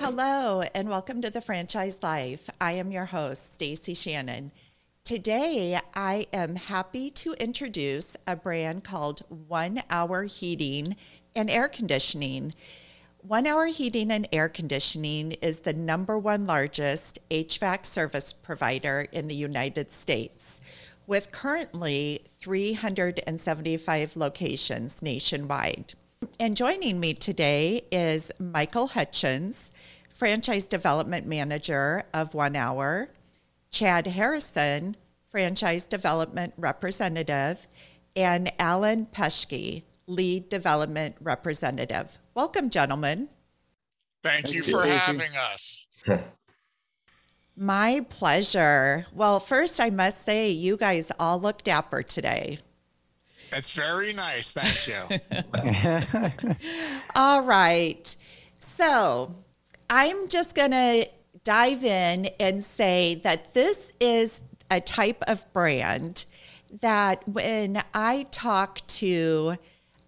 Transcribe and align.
Hello, 0.00 0.62
and 0.74 0.88
welcome 0.88 1.22
to 1.22 1.30
the 1.30 1.40
Franchise 1.40 2.00
Life. 2.02 2.50
I 2.60 2.72
am 2.72 2.90
your 2.90 3.04
host, 3.04 3.56
Stacie 3.56 3.96
Shannon. 3.96 4.50
Today, 5.04 5.78
I 5.94 6.26
am 6.32 6.56
happy 6.56 7.08
to 7.10 7.34
introduce 7.34 8.16
a 8.26 8.34
brand 8.34 8.82
called 8.82 9.22
One 9.28 9.84
Hour 9.90 10.24
Heating 10.24 10.96
and 11.36 11.48
Air 11.48 11.68
Conditioning. 11.68 12.52
One 13.28 13.46
Hour 13.46 13.66
Heating 13.66 14.10
and 14.10 14.26
Air 14.32 14.48
Conditioning 14.48 15.32
is 15.42 15.60
the 15.60 15.74
number 15.74 16.18
one 16.18 16.46
largest 16.46 17.18
HVAC 17.30 17.84
service 17.84 18.32
provider 18.32 19.04
in 19.12 19.28
the 19.28 19.34
United 19.34 19.92
States, 19.92 20.62
with 21.06 21.30
currently 21.30 22.22
375 22.26 24.16
locations 24.16 25.02
nationwide. 25.02 25.92
And 26.40 26.56
joining 26.56 27.00
me 27.00 27.12
today 27.12 27.82
is 27.92 28.32
Michael 28.38 28.86
Hutchins, 28.86 29.72
Franchise 30.08 30.64
Development 30.64 31.26
Manager 31.26 32.04
of 32.14 32.32
One 32.32 32.56
Hour, 32.56 33.10
Chad 33.70 34.06
Harrison, 34.06 34.96
Franchise 35.28 35.86
Development 35.86 36.54
Representative, 36.56 37.68
and 38.16 38.50
Allan 38.58 39.04
Peschke, 39.12 39.82
Lead 40.06 40.48
Development 40.48 41.14
Representative. 41.20 42.18
Welcome, 42.38 42.70
gentlemen. 42.70 43.28
Thank, 44.22 44.44
Thank 44.44 44.54
you 44.54 44.62
for 44.62 44.86
you. 44.86 44.92
having 44.92 45.32
us. 45.36 45.88
My 47.56 48.06
pleasure. 48.10 49.06
Well, 49.12 49.40
first, 49.40 49.80
I 49.80 49.90
must 49.90 50.24
say, 50.24 50.48
you 50.48 50.76
guys 50.76 51.10
all 51.18 51.40
look 51.40 51.64
dapper 51.64 52.04
today. 52.04 52.60
That's 53.50 53.72
very 53.72 54.12
nice. 54.12 54.52
Thank 54.52 54.86
you. 54.86 56.54
all 57.16 57.42
right. 57.42 58.14
So, 58.60 59.34
I'm 59.90 60.28
just 60.28 60.54
going 60.54 60.70
to 60.70 61.08
dive 61.42 61.82
in 61.82 62.26
and 62.38 62.62
say 62.62 63.16
that 63.24 63.52
this 63.52 63.92
is 63.98 64.42
a 64.70 64.80
type 64.80 65.24
of 65.26 65.52
brand 65.52 66.26
that 66.82 67.28
when 67.28 67.82
I 67.94 68.26
talk 68.30 68.86
to 68.86 69.56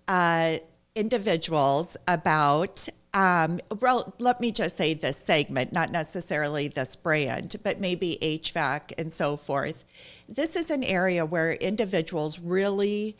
uh, 0.07 0.59
individuals 1.01 1.97
about, 2.07 2.87
um, 3.15 3.59
well, 3.81 4.15
let 4.19 4.39
me 4.39 4.53
just 4.53 4.77
say 4.77 4.93
this 4.93 5.17
segment, 5.17 5.73
not 5.73 5.91
necessarily 5.91 6.69
this 6.69 6.95
brand, 6.95 7.57
but 7.65 7.81
maybe 7.81 8.19
HVAC 8.21 8.93
and 8.99 9.11
so 9.11 9.35
forth. 9.37 9.87
This 10.29 10.55
is 10.57 10.71
an 10.71 10.85
area 10.85 11.25
where 11.25 11.55
individuals 11.55 12.39
really 12.39 13.17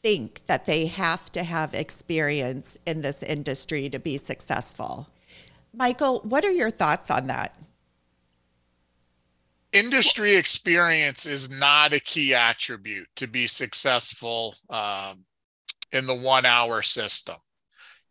think 0.00 0.46
that 0.46 0.66
they 0.66 0.86
have 0.86 1.32
to 1.32 1.42
have 1.42 1.74
experience 1.74 2.78
in 2.86 3.00
this 3.00 3.20
industry 3.24 3.90
to 3.90 3.98
be 3.98 4.16
successful. 4.16 5.08
Michael, 5.74 6.20
what 6.20 6.44
are 6.44 6.52
your 6.52 6.70
thoughts 6.70 7.10
on 7.10 7.26
that? 7.26 7.52
Industry 9.72 10.36
experience 10.36 11.26
is 11.26 11.50
not 11.50 11.92
a 11.92 11.98
key 11.98 12.32
attribute 12.32 13.08
to 13.16 13.26
be 13.26 13.48
successful 13.48 14.54
um, 14.70 15.24
in 15.94 16.06
the 16.06 16.14
one 16.14 16.44
hour 16.44 16.82
system. 16.82 17.36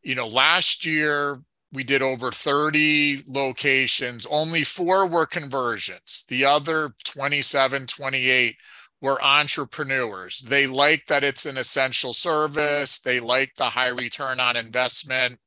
You 0.02 0.16
know, 0.16 0.28
last 0.28 0.86
year 0.86 1.42
we 1.72 1.84
did 1.84 2.02
over 2.02 2.31
30 2.31 3.23
locations, 3.28 4.25
only 4.28 4.64
four 4.64 5.08
were 5.08 5.25
conversions. 5.25 6.25
The 6.28 6.45
other 6.45 6.94
27, 7.06 7.88
28 7.88 8.56
were 9.02 9.22
entrepreneurs. 9.22 10.40
They 10.40 10.67
like 10.67 11.06
that 11.08 11.23
it's 11.23 11.45
an 11.45 11.58
essential 11.58 12.14
service, 12.14 13.00
they 13.00 13.20
like 13.20 13.53
the 13.56 13.66
high 13.66 13.90
return 13.90 14.40
on 14.40 14.56
investment 14.56 15.40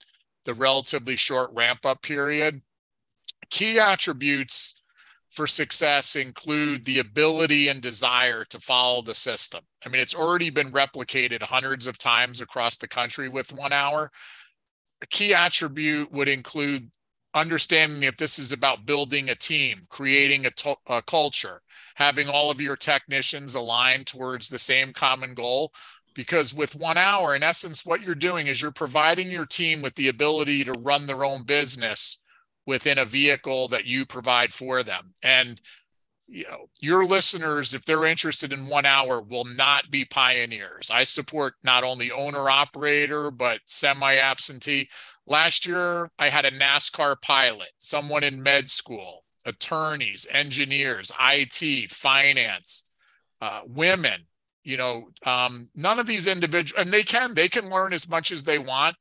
the 0.46 0.54
relatively 0.54 1.16
short 1.16 1.50
ramp 1.52 1.84
up 1.84 2.00
period. 2.00 2.62
Key 3.50 3.78
attributes 3.78 4.75
for 5.36 5.46
success 5.46 6.16
include 6.16 6.84
the 6.84 6.98
ability 6.98 7.68
and 7.68 7.82
desire 7.82 8.42
to 8.46 8.58
follow 8.58 9.02
the 9.02 9.14
system. 9.14 9.62
I 9.84 9.90
mean, 9.90 10.00
it's 10.00 10.14
already 10.14 10.48
been 10.48 10.72
replicated 10.72 11.42
hundreds 11.42 11.86
of 11.86 11.98
times 11.98 12.40
across 12.40 12.78
the 12.78 12.88
country 12.88 13.28
with 13.28 13.52
one 13.52 13.72
hour. 13.72 14.10
A 15.02 15.06
key 15.06 15.34
attribute 15.34 16.10
would 16.10 16.28
include 16.28 16.90
understanding 17.34 18.00
that 18.00 18.16
this 18.16 18.38
is 18.38 18.52
about 18.52 18.86
building 18.86 19.28
a 19.28 19.34
team, 19.34 19.82
creating 19.90 20.46
a, 20.46 21.02
culture, 21.02 21.60
having 21.96 22.30
all 22.30 22.50
of 22.50 22.62
your 22.62 22.76
technicians 22.76 23.54
aligned 23.54 24.06
towards 24.06 24.48
the 24.48 24.58
same 24.58 24.94
common 24.94 25.34
goal 25.34 25.70
because 26.14 26.54
with 26.54 26.74
one 26.76 26.96
hour 26.96 27.36
in 27.36 27.42
essence 27.42 27.84
what 27.84 28.00
you're 28.00 28.14
doing 28.14 28.46
is 28.46 28.62
you're 28.62 28.70
providing 28.70 29.30
your 29.30 29.44
team 29.44 29.82
with 29.82 29.94
the 29.96 30.08
ability 30.08 30.64
to 30.64 30.72
run 30.72 31.04
their 31.04 31.26
own 31.26 31.42
business 31.42 32.22
within 32.66 32.98
a 32.98 33.04
vehicle 33.04 33.68
that 33.68 33.86
you 33.86 34.04
provide 34.04 34.52
for 34.52 34.82
them. 34.82 35.14
And 35.22 35.60
you 36.28 36.44
know 36.44 36.66
your 36.82 37.06
listeners 37.06 37.72
if 37.72 37.84
they're 37.84 38.04
interested 38.04 38.52
in 38.52 38.68
one 38.68 38.84
hour 38.84 39.20
will 39.20 39.44
not 39.44 39.90
be 39.90 40.04
pioneers. 40.04 40.90
I 40.90 41.04
support 41.04 41.54
not 41.62 41.84
only 41.84 42.10
owner 42.10 42.50
operator 42.50 43.30
but 43.30 43.60
semi 43.64 44.16
absentee 44.16 44.88
last 45.26 45.66
year 45.66 46.10
i 46.18 46.28
had 46.28 46.44
a 46.44 46.50
nascar 46.50 47.20
pilot 47.22 47.70
someone 47.78 48.24
in 48.24 48.42
med 48.42 48.68
school 48.68 49.24
attorneys 49.44 50.26
engineers 50.30 51.12
it 51.18 51.90
finance 51.90 52.88
uh, 53.40 53.60
women 53.66 54.26
you 54.64 54.76
know 54.76 55.08
um, 55.24 55.68
none 55.74 55.98
of 55.98 56.06
these 56.06 56.26
individuals 56.26 56.80
and 56.80 56.92
they 56.92 57.02
can 57.02 57.34
they 57.34 57.48
can 57.48 57.70
learn 57.70 57.92
as 57.92 58.08
much 58.08 58.32
as 58.32 58.44
they 58.44 58.58
want 58.58 58.96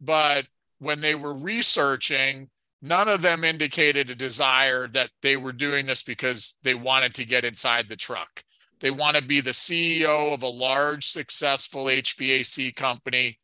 but 0.00 0.46
when 0.78 1.00
they 1.00 1.14
were 1.14 1.34
researching 1.34 2.48
none 2.84 3.08
of 3.08 3.22
them 3.22 3.44
indicated 3.44 4.10
a 4.10 4.14
desire 4.14 4.86
that 4.88 5.10
they 5.22 5.36
were 5.36 5.52
doing 5.52 5.86
this 5.86 6.02
because 6.02 6.56
they 6.62 6.74
wanted 6.74 7.14
to 7.14 7.24
get 7.24 7.44
inside 7.44 7.88
the 7.88 7.96
truck 7.96 8.42
they 8.80 8.90
want 8.90 9.16
to 9.16 9.22
be 9.22 9.40
the 9.40 9.50
ceo 9.50 10.32
of 10.34 10.42
a 10.42 10.48
large 10.48 11.06
successful 11.06 11.86
hvac 11.86 12.76
company 12.76 13.38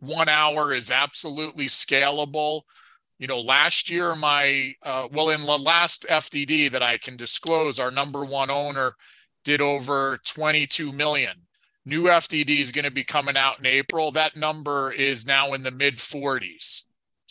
one 0.00 0.28
hour 0.28 0.74
is 0.74 0.90
absolutely 0.90 1.66
scalable 1.66 2.62
you 3.18 3.26
know 3.26 3.40
last 3.40 3.90
year 3.90 4.16
my 4.16 4.72
uh, 4.82 5.06
well 5.12 5.30
in 5.30 5.42
the 5.42 5.58
last 5.58 6.06
fdd 6.08 6.70
that 6.70 6.82
i 6.82 6.96
can 6.98 7.16
disclose 7.16 7.78
our 7.78 7.90
number 7.90 8.24
one 8.24 8.50
owner 8.50 8.92
did 9.46 9.60
over 9.60 10.18
22 10.26 10.92
million. 10.92 11.32
New 11.86 12.04
FDD 12.04 12.60
is 12.60 12.72
going 12.72 12.84
to 12.84 12.90
be 12.90 13.04
coming 13.04 13.36
out 13.36 13.60
in 13.60 13.64
April. 13.64 14.10
That 14.10 14.36
number 14.36 14.92
is 14.92 15.24
now 15.24 15.54
in 15.54 15.62
the 15.62 15.70
mid 15.70 15.96
40s. 15.96 16.82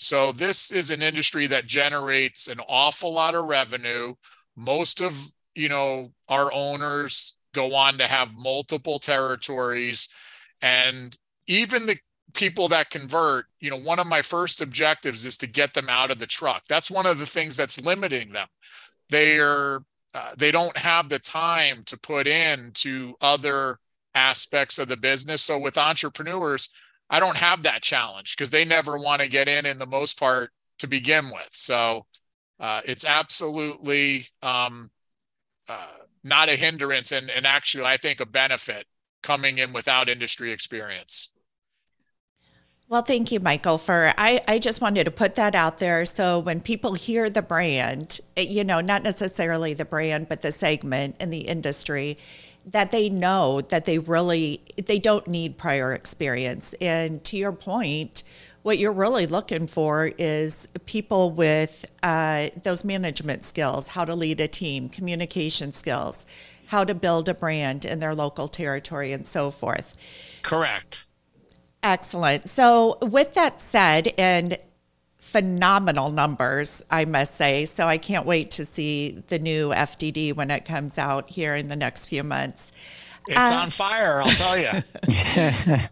So 0.05 0.31
this 0.31 0.69
is 0.69 0.91
an 0.91 1.01
industry 1.01 1.47
that 1.47 1.66
generates 1.66 2.47
an 2.47 2.59
awful 2.69 3.11
lot 3.11 3.33
of 3.33 3.45
revenue. 3.45 4.13
Most 4.55 5.01
of, 5.01 5.17
you 5.55 5.67
know, 5.67 6.11
our 6.29 6.53
owners 6.53 7.38
go 7.55 7.73
on 7.73 7.97
to 7.97 8.03
have 8.05 8.29
multiple 8.35 8.99
territories 8.99 10.07
and 10.61 11.17
even 11.47 11.88
the 11.88 11.97
people 12.35 12.67
that 12.67 12.91
convert, 12.91 13.45
you 13.59 13.71
know, 13.71 13.79
one 13.79 13.97
of 13.97 14.05
my 14.05 14.21
first 14.21 14.61
objectives 14.61 15.25
is 15.25 15.39
to 15.39 15.47
get 15.47 15.73
them 15.73 15.89
out 15.89 16.11
of 16.11 16.19
the 16.19 16.27
truck. 16.27 16.61
That's 16.69 16.91
one 16.91 17.07
of 17.07 17.17
the 17.17 17.25
things 17.25 17.57
that's 17.57 17.81
limiting 17.81 18.27
them. 18.27 18.47
They 19.09 19.39
are 19.39 19.79
uh, 20.13 20.35
they 20.38 20.51
don't 20.51 20.77
have 20.77 21.09
the 21.09 21.17
time 21.17 21.81
to 21.88 21.97
put 21.97 22.27
in 22.27 22.69
to 22.75 23.15
other 23.21 23.79
aspects 24.13 24.77
of 24.77 24.88
the 24.88 24.97
business. 24.97 25.41
So 25.41 25.57
with 25.57 25.79
entrepreneurs, 25.79 26.69
I 27.09 27.19
don't 27.19 27.38
have 27.38 27.63
that 27.63 27.81
challenge 27.81 28.35
because 28.35 28.49
they 28.49 28.66
never 28.66 28.97
want 28.97 29.21
to 29.21 29.29
get 29.29 29.47
in 29.47 29.66
in 29.66 29.77
the 29.77 29.85
most 29.85 30.19
part 30.19 30.51
to 30.79 30.88
begin 30.88 31.25
with. 31.27 31.49
So 31.53 32.05
uh, 32.59 32.81
it's 32.85 33.05
absolutely 33.05 34.27
um, 34.41 34.89
uh, 35.69 35.88
not 36.24 36.50
a 36.50 36.56
hindrance 36.56 37.12
and, 37.12 37.30
and 37.30 37.45
actually, 37.45 37.85
I 37.85 37.97
think, 37.97 38.19
a 38.19 38.25
benefit 38.25 38.85
coming 39.21 39.57
in 39.57 39.74
without 39.74 40.09
industry 40.09 40.51
experience. 40.51 41.31
Well, 42.88 43.01
thank 43.01 43.31
you, 43.31 43.39
Michael, 43.39 43.80
for 43.80 44.13
I, 44.15 44.41
I 44.47 44.59
just 44.59 44.80
wanted 44.80 45.06
to 45.06 45.12
put 45.12 45.33
that 45.35 45.56
out 45.56 45.80
there. 45.80 46.06
So 46.06 46.38
when 46.38 46.62
people 46.62 46.94
hear 46.94 47.31
the 47.31 47.41
brand, 47.41 48.19
you 48.38 48.63
know, 48.63 48.80
not 48.80 49.01
necessarily 49.01 49.74
the 49.74 49.85
brand, 49.85 50.30
but 50.30 50.41
the 50.41 50.51
segment 50.51 51.15
in 51.19 51.31
the 51.31 51.39
industry, 51.39 52.19
that 52.65 52.91
they 52.91 53.09
know 53.09 53.62
that 53.62 53.85
they 53.85 54.00
really 54.00 54.62
they 54.85 55.00
don't 55.00 55.27
need 55.27 55.57
prior 55.57 55.94
experience. 55.94 56.73
And 56.81 57.23
to 57.25 57.38
your 57.38 57.51
point, 57.51 58.23
what 58.63 58.79
you're 58.79 58.91
really 58.91 59.27
looking 59.27 59.67
for 59.67 60.12
is 60.17 60.67
people 60.85 61.29
with 61.29 61.85
uh, 62.01 62.50
those 62.63 62.83
management 62.83 63.44
skills, 63.44 63.89
how 63.89 64.06
to 64.06 64.15
lead 64.15 64.41
a 64.41 64.47
team, 64.47 64.89
communication 64.89 65.71
skills, 65.71 66.25
how 66.69 66.83
to 66.83 66.95
build 66.95 67.29
a 67.29 67.35
brand 67.35 67.85
in 67.85 68.00
their 68.00 68.15
local 68.15 68.47
territory, 68.47 69.11
and 69.11 69.27
so 69.27 69.51
forth. 69.51 70.39
Correct. 70.41 71.06
Excellent. 71.83 72.50
So, 72.50 72.97
with 73.03 73.35
that 73.35 73.61
said, 73.61 74.11
and 74.18 74.57
phenomenal 75.35 76.11
numbers, 76.11 76.81
I 76.89 77.03
must 77.03 77.35
say. 77.35 77.65
So 77.65 77.87
I 77.87 77.97
can't 77.97 78.25
wait 78.25 78.51
to 78.51 78.63
see 78.63 79.21
the 79.27 79.37
new 79.37 79.71
FDD 79.71 80.33
when 80.33 80.49
it 80.49 80.63
comes 80.63 80.97
out 80.97 81.29
here 81.29 81.57
in 81.57 81.67
the 81.67 81.75
next 81.75 82.07
few 82.07 82.23
months. 82.23 82.71
It's 83.27 83.37
uh, 83.37 83.59
on 83.63 83.69
fire, 83.69 84.21
I'll 84.21 84.31
tell 84.31 84.57
you. 84.57 84.69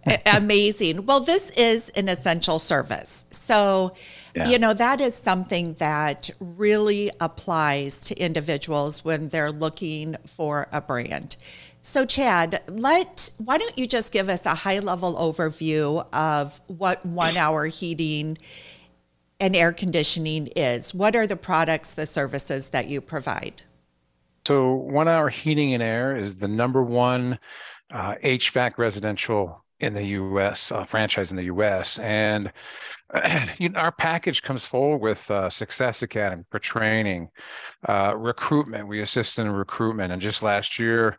amazing. 0.38 1.06
Well, 1.06 1.20
this 1.20 1.50
is 1.58 1.90
an 1.90 2.08
essential 2.08 2.58
service. 2.58 3.26
So, 3.32 3.96
yeah. 4.34 4.48
you 4.48 4.60
know, 4.60 4.74
that 4.76 5.02
is 5.02 5.14
something 5.14 5.74
that 5.74 6.30
really 6.40 7.12
applies 7.20 8.00
to 8.02 8.16
individuals 8.18 9.04
when 9.04 9.28
they're 9.28 9.52
looking 9.52 10.16
for 10.26 10.70
a 10.72 10.80
brand. 10.80 11.36
So, 11.82 12.06
Chad, 12.06 12.62
let 12.70 13.30
why 13.40 13.58
don't 13.58 13.78
you 13.78 13.88
just 13.88 14.14
give 14.14 14.30
us 14.30 14.46
a 14.46 14.56
high 14.56 14.80
level 14.80 15.16
overview 15.16 16.06
of 16.14 16.62
what 16.68 17.06
one 17.06 17.36
hour 17.36 17.66
heating 17.66 18.38
and 19.44 19.58
air 19.58 19.74
conditioning 19.74 20.48
is? 20.56 20.94
What 20.94 21.18
are 21.18 21.28
the 21.28 21.36
products, 21.36 21.94
the 21.94 22.06
services 22.06 22.70
that 22.70 22.88
you 22.88 23.02
provide? 23.02 23.62
So, 24.48 24.74
one 24.74 25.10
hour 25.10 25.30
heating 25.30 25.74
and 25.74 25.84
air 25.84 26.16
is 26.16 26.40
the 26.40 26.48
number 26.48 26.82
one 26.82 27.38
uh, 27.94 28.16
HVAC 28.24 28.78
residential 28.78 29.62
in 29.82 29.94
the 29.94 30.04
U.S. 30.04 30.72
Uh, 30.72 30.86
franchise 30.86 31.32
in 31.32 31.36
the 31.36 31.44
U.S. 31.44 32.00
And 32.00 32.54
you 33.60 33.68
know, 33.68 33.80
our 33.80 33.92
package 33.92 34.42
comes 34.42 34.66
full 34.66 34.98
with 34.98 35.30
uh, 35.30 35.50
Success 35.50 36.02
Academy 36.02 36.44
for 36.50 36.60
training, 36.60 37.30
uh, 37.88 38.16
recruitment. 38.16 38.88
We 38.88 39.02
assist 39.02 39.40
in 39.40 39.50
recruitment, 39.50 40.14
and 40.14 40.22
just 40.22 40.42
last 40.42 40.80
year, 40.80 41.18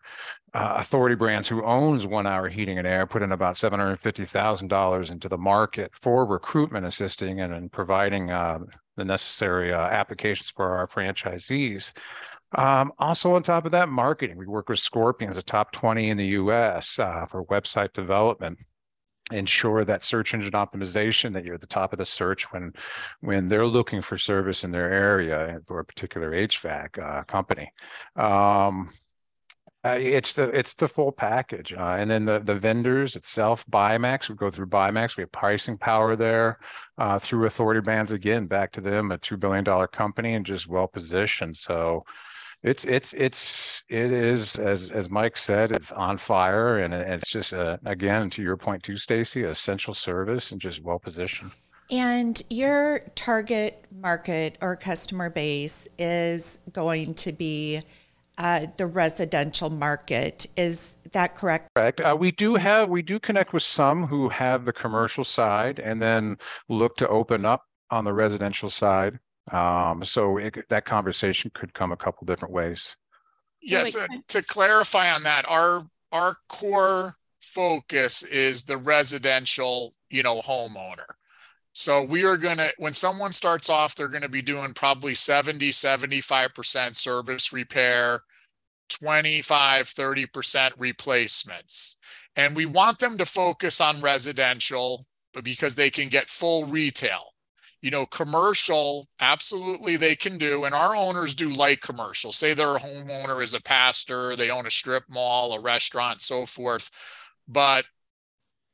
uh, 0.54 0.76
Authority 0.78 1.16
Brands, 1.16 1.48
who 1.48 1.64
owns 1.64 2.06
One 2.06 2.26
Hour 2.26 2.48
Heating 2.48 2.78
and 2.78 2.86
Air, 2.86 3.06
put 3.06 3.22
in 3.22 3.32
about 3.32 3.56
seven 3.56 3.80
hundred 3.80 4.00
fifty 4.00 4.24
thousand 4.24 4.68
dollars 4.68 5.10
into 5.10 5.28
the 5.28 5.38
market 5.38 5.90
for 6.00 6.24
recruitment 6.24 6.86
assisting 6.86 7.40
and, 7.40 7.52
and 7.52 7.72
providing 7.72 8.30
uh, 8.30 8.60
the 8.96 9.04
necessary 9.04 9.72
applications 9.72 10.52
for 10.54 10.76
our 10.76 10.86
franchisees. 10.86 11.92
Um, 12.56 12.92
also, 12.98 13.34
on 13.34 13.42
top 13.42 13.64
of 13.64 13.72
that, 13.72 13.88
marketing. 13.88 14.36
We 14.36 14.46
work 14.46 14.68
with 14.68 14.78
Scorpions, 14.78 15.36
a 15.36 15.42
top 15.42 15.72
20 15.72 16.10
in 16.10 16.16
the 16.16 16.26
US 16.26 16.98
uh, 16.98 17.26
for 17.26 17.44
website 17.46 17.92
development. 17.92 18.58
Ensure 19.32 19.86
that 19.86 20.04
search 20.04 20.34
engine 20.34 20.52
optimization 20.52 21.32
that 21.32 21.44
you're 21.44 21.54
at 21.54 21.62
the 21.62 21.66
top 21.66 21.94
of 21.94 21.98
the 21.98 22.04
search 22.04 22.52
when 22.52 22.74
when 23.22 23.48
they're 23.48 23.66
looking 23.66 24.02
for 24.02 24.18
service 24.18 24.64
in 24.64 24.70
their 24.70 24.92
area 24.92 25.58
for 25.66 25.80
a 25.80 25.84
particular 25.84 26.32
HVAC 26.32 26.98
uh, 26.98 27.24
company. 27.24 27.72
Um, 28.16 28.90
uh, 29.84 29.98
it's 30.00 30.32
the 30.32 30.44
it's 30.44 30.72
the 30.74 30.88
full 30.88 31.12
package, 31.12 31.74
uh, 31.74 31.96
and 31.98 32.10
then 32.10 32.24
the 32.24 32.38
the 32.38 32.54
vendors 32.54 33.16
itself, 33.16 33.64
Bimax. 33.70 34.28
We 34.28 34.34
go 34.34 34.50
through 34.50 34.66
Bimax. 34.66 35.16
We 35.16 35.22
have 35.22 35.32
pricing 35.32 35.76
power 35.76 36.16
there 36.16 36.58
uh, 36.96 37.18
through 37.18 37.46
Authority 37.46 37.80
Brands. 37.80 38.10
Again, 38.10 38.46
back 38.46 38.72
to 38.72 38.80
them, 38.80 39.10
a 39.10 39.18
two 39.18 39.36
billion 39.36 39.62
dollar 39.62 39.86
company 39.86 40.34
and 40.34 40.46
just 40.46 40.66
well 40.66 40.86
positioned. 40.86 41.56
So 41.56 42.04
it's 42.62 42.84
it's 42.84 43.12
it's 43.12 43.82
it 43.90 44.10
is 44.10 44.56
as 44.56 44.88
as 44.88 45.10
Mike 45.10 45.36
said, 45.36 45.72
it's 45.72 45.92
on 45.92 46.16
fire, 46.16 46.78
and 46.78 46.94
it's 46.94 47.30
just 47.30 47.52
a, 47.52 47.78
again 47.84 48.30
to 48.30 48.42
your 48.42 48.56
point 48.56 48.82
too, 48.82 48.94
Stacie, 48.94 49.48
essential 49.48 49.92
service 49.92 50.50
and 50.50 50.60
just 50.62 50.82
well 50.82 50.98
positioned. 50.98 51.52
And 51.90 52.42
your 52.48 53.00
target 53.14 53.84
market 53.92 54.56
or 54.62 54.76
customer 54.76 55.28
base 55.28 55.86
is 55.98 56.58
going 56.72 57.12
to 57.16 57.32
be 57.32 57.82
uh, 58.38 58.66
the 58.76 58.86
residential 58.86 59.70
market. 59.70 60.46
Is 60.56 60.96
that 61.12 61.34
correct? 61.34 61.68
Correct. 61.76 62.00
Uh, 62.00 62.16
we 62.18 62.32
do 62.32 62.54
have 62.54 62.88
we 62.88 63.02
do 63.02 63.18
connect 63.18 63.52
with 63.52 63.62
some 63.62 64.06
who 64.06 64.28
have 64.28 64.64
the 64.64 64.72
commercial 64.72 65.24
side, 65.24 65.78
and 65.78 66.00
then 66.00 66.36
look 66.68 66.96
to 66.96 67.08
open 67.08 67.44
up 67.44 67.64
on 67.90 68.04
the 68.04 68.12
residential 68.12 68.70
side. 68.70 69.18
Um, 69.52 70.02
so 70.04 70.38
it, 70.38 70.54
that 70.70 70.86
conversation 70.86 71.50
could 71.54 71.74
come 71.74 71.92
a 71.92 71.96
couple 71.96 72.26
different 72.26 72.54
ways. 72.54 72.96
Yes, 73.62 73.96
uh, 73.96 74.06
to 74.28 74.42
clarify 74.42 75.12
on 75.12 75.22
that, 75.24 75.44
our 75.48 75.86
our 76.12 76.36
core 76.48 77.14
focus 77.40 78.22
is 78.22 78.64
the 78.64 78.76
residential, 78.76 79.94
you 80.10 80.22
know, 80.22 80.40
homeowner. 80.40 81.06
So 81.74 82.02
we 82.02 82.24
are 82.24 82.36
going 82.36 82.58
to 82.58 82.72
when 82.78 82.92
someone 82.92 83.32
starts 83.32 83.68
off 83.68 83.94
they're 83.94 84.08
going 84.08 84.22
to 84.22 84.28
be 84.28 84.42
doing 84.42 84.72
probably 84.72 85.14
70 85.14 85.70
75% 85.70 86.96
service 86.96 87.52
repair, 87.52 88.20
25 88.88 89.86
30% 89.86 90.72
replacements. 90.78 91.98
And 92.36 92.56
we 92.56 92.66
want 92.66 92.98
them 92.98 93.18
to 93.18 93.26
focus 93.26 93.80
on 93.80 94.00
residential 94.00 95.06
because 95.42 95.74
they 95.74 95.90
can 95.90 96.08
get 96.08 96.30
full 96.30 96.64
retail 96.66 97.34
you 97.84 97.90
know, 97.90 98.06
commercial, 98.06 99.06
absolutely 99.20 99.98
they 99.98 100.16
can 100.16 100.38
do. 100.38 100.64
And 100.64 100.74
our 100.74 100.96
owners 100.96 101.34
do 101.34 101.50
like 101.50 101.82
commercial. 101.82 102.32
Say 102.32 102.54
their 102.54 102.78
homeowner 102.78 103.42
is 103.42 103.52
a 103.52 103.60
pastor, 103.60 104.34
they 104.36 104.48
own 104.48 104.66
a 104.66 104.70
strip 104.70 105.04
mall, 105.10 105.52
a 105.52 105.60
restaurant, 105.60 106.22
so 106.22 106.46
forth. 106.46 106.90
But 107.46 107.84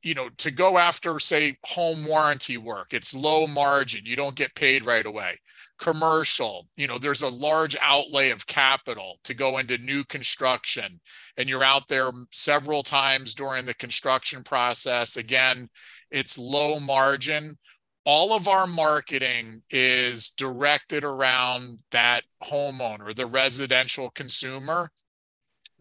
you 0.02 0.14
know, 0.14 0.28
to 0.38 0.50
go 0.50 0.78
after, 0.78 1.18
say, 1.18 1.56
home 1.64 2.06
warranty 2.06 2.56
work, 2.56 2.92
it's 2.92 3.14
low 3.14 3.46
margin. 3.46 4.04
You 4.04 4.16
don't 4.16 4.34
get 4.34 4.54
paid 4.54 4.86
right 4.86 5.04
away. 5.04 5.38
Commercial, 5.78 6.68
you 6.76 6.86
know, 6.86 6.98
there's 6.98 7.22
a 7.22 7.28
large 7.28 7.76
outlay 7.82 8.30
of 8.30 8.46
capital 8.46 9.18
to 9.24 9.32
go 9.32 9.58
into 9.58 9.78
new 9.78 10.04
construction, 10.04 11.00
and 11.38 11.48
you're 11.48 11.64
out 11.64 11.88
there 11.88 12.10
several 12.32 12.82
times 12.82 13.34
during 13.34 13.64
the 13.64 13.74
construction 13.74 14.42
process. 14.42 15.16
Again, 15.16 15.68
it's 16.10 16.38
low 16.38 16.80
margin 16.80 17.56
all 18.04 18.32
of 18.32 18.48
our 18.48 18.66
marketing 18.66 19.62
is 19.70 20.30
directed 20.30 21.04
around 21.04 21.82
that 21.90 22.24
homeowner, 22.42 23.14
the 23.14 23.26
residential 23.26 24.10
consumer. 24.10 24.90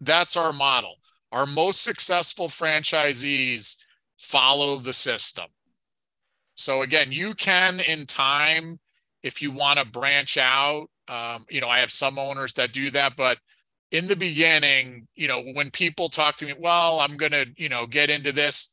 That's 0.00 0.36
our 0.36 0.52
model. 0.52 0.96
Our 1.32 1.46
most 1.46 1.82
successful 1.82 2.48
franchisees 2.48 3.76
follow 4.20 4.76
the 4.76 4.92
system. 4.92 5.46
So 6.54 6.82
again, 6.82 7.10
you 7.10 7.34
can 7.34 7.80
in 7.88 8.06
time, 8.06 8.78
if 9.22 9.40
you 9.40 9.50
want 9.50 9.78
to 9.78 9.86
branch 9.86 10.36
out, 10.36 10.86
um, 11.08 11.46
you 11.50 11.60
know, 11.60 11.68
I 11.68 11.80
have 11.80 11.90
some 11.90 12.18
owners 12.18 12.52
that 12.54 12.72
do 12.72 12.90
that, 12.90 13.16
but 13.16 13.38
in 13.90 14.06
the 14.06 14.16
beginning, 14.16 15.08
you 15.16 15.26
know, 15.26 15.42
when 15.42 15.70
people 15.70 16.08
talk 16.08 16.36
to 16.36 16.46
me, 16.46 16.54
well, 16.58 17.00
I'm 17.00 17.16
going 17.16 17.32
to, 17.32 17.46
you 17.56 17.68
know, 17.68 17.86
get 17.86 18.10
into 18.10 18.30
this, 18.30 18.72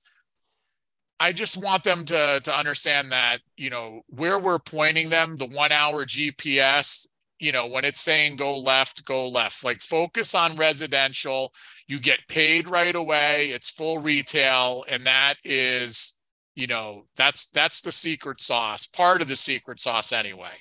I 1.19 1.31
just 1.31 1.57
want 1.57 1.83
them 1.83 2.05
to 2.05 2.39
to 2.43 2.55
understand 2.55 3.11
that 3.11 3.39
you 3.55 3.69
know 3.69 4.01
where 4.07 4.37
we're 4.37 4.59
pointing 4.59 5.09
them, 5.09 5.35
the 5.35 5.47
one 5.47 5.71
hour 5.71 6.05
GPS. 6.05 7.07
You 7.39 7.51
know, 7.51 7.67
when 7.67 7.85
it's 7.85 8.01
saying 8.01 8.37
go 8.37 8.57
left, 8.57 9.05
go 9.05 9.27
left. 9.27 9.63
Like 9.63 9.81
focus 9.81 10.33
on 10.33 10.57
residential. 10.57 11.53
You 11.87 11.99
get 11.99 12.19
paid 12.27 12.67
right 12.67 12.95
away. 12.95 13.49
It's 13.49 13.69
full 13.69 13.99
retail, 13.99 14.83
and 14.89 15.05
that 15.05 15.35
is, 15.43 16.17
you 16.55 16.67
know, 16.67 17.05
that's 17.15 17.47
that's 17.51 17.81
the 17.81 17.91
secret 17.91 18.41
sauce. 18.41 18.87
Part 18.87 19.21
of 19.21 19.27
the 19.27 19.35
secret 19.35 19.79
sauce, 19.79 20.11
anyway. 20.11 20.55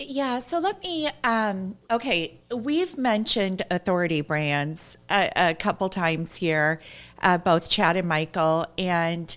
Yeah, 0.00 0.38
so 0.38 0.60
let 0.60 0.80
me. 0.82 1.08
Um, 1.24 1.76
okay, 1.90 2.38
we've 2.54 2.96
mentioned 2.96 3.62
authority 3.68 4.20
brands 4.20 4.96
a, 5.10 5.30
a 5.34 5.54
couple 5.54 5.88
times 5.88 6.36
here, 6.36 6.80
uh, 7.20 7.38
both 7.38 7.68
Chad 7.68 7.96
and 7.96 8.06
Michael, 8.06 8.66
and 8.78 9.36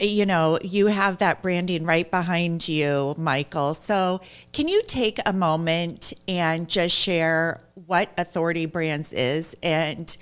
you 0.00 0.26
know, 0.26 0.58
you 0.62 0.86
have 0.86 1.18
that 1.18 1.42
branding 1.42 1.84
right 1.84 2.10
behind 2.10 2.68
you, 2.68 3.14
Michael. 3.16 3.74
So, 3.74 4.20
can 4.52 4.68
you 4.68 4.82
take 4.86 5.18
a 5.26 5.32
moment 5.32 6.12
and 6.26 6.68
just 6.68 6.96
share 6.96 7.60
what 7.86 8.10
Authority 8.16 8.66
Brands 8.66 9.12
is 9.12 9.56
and 9.62 10.16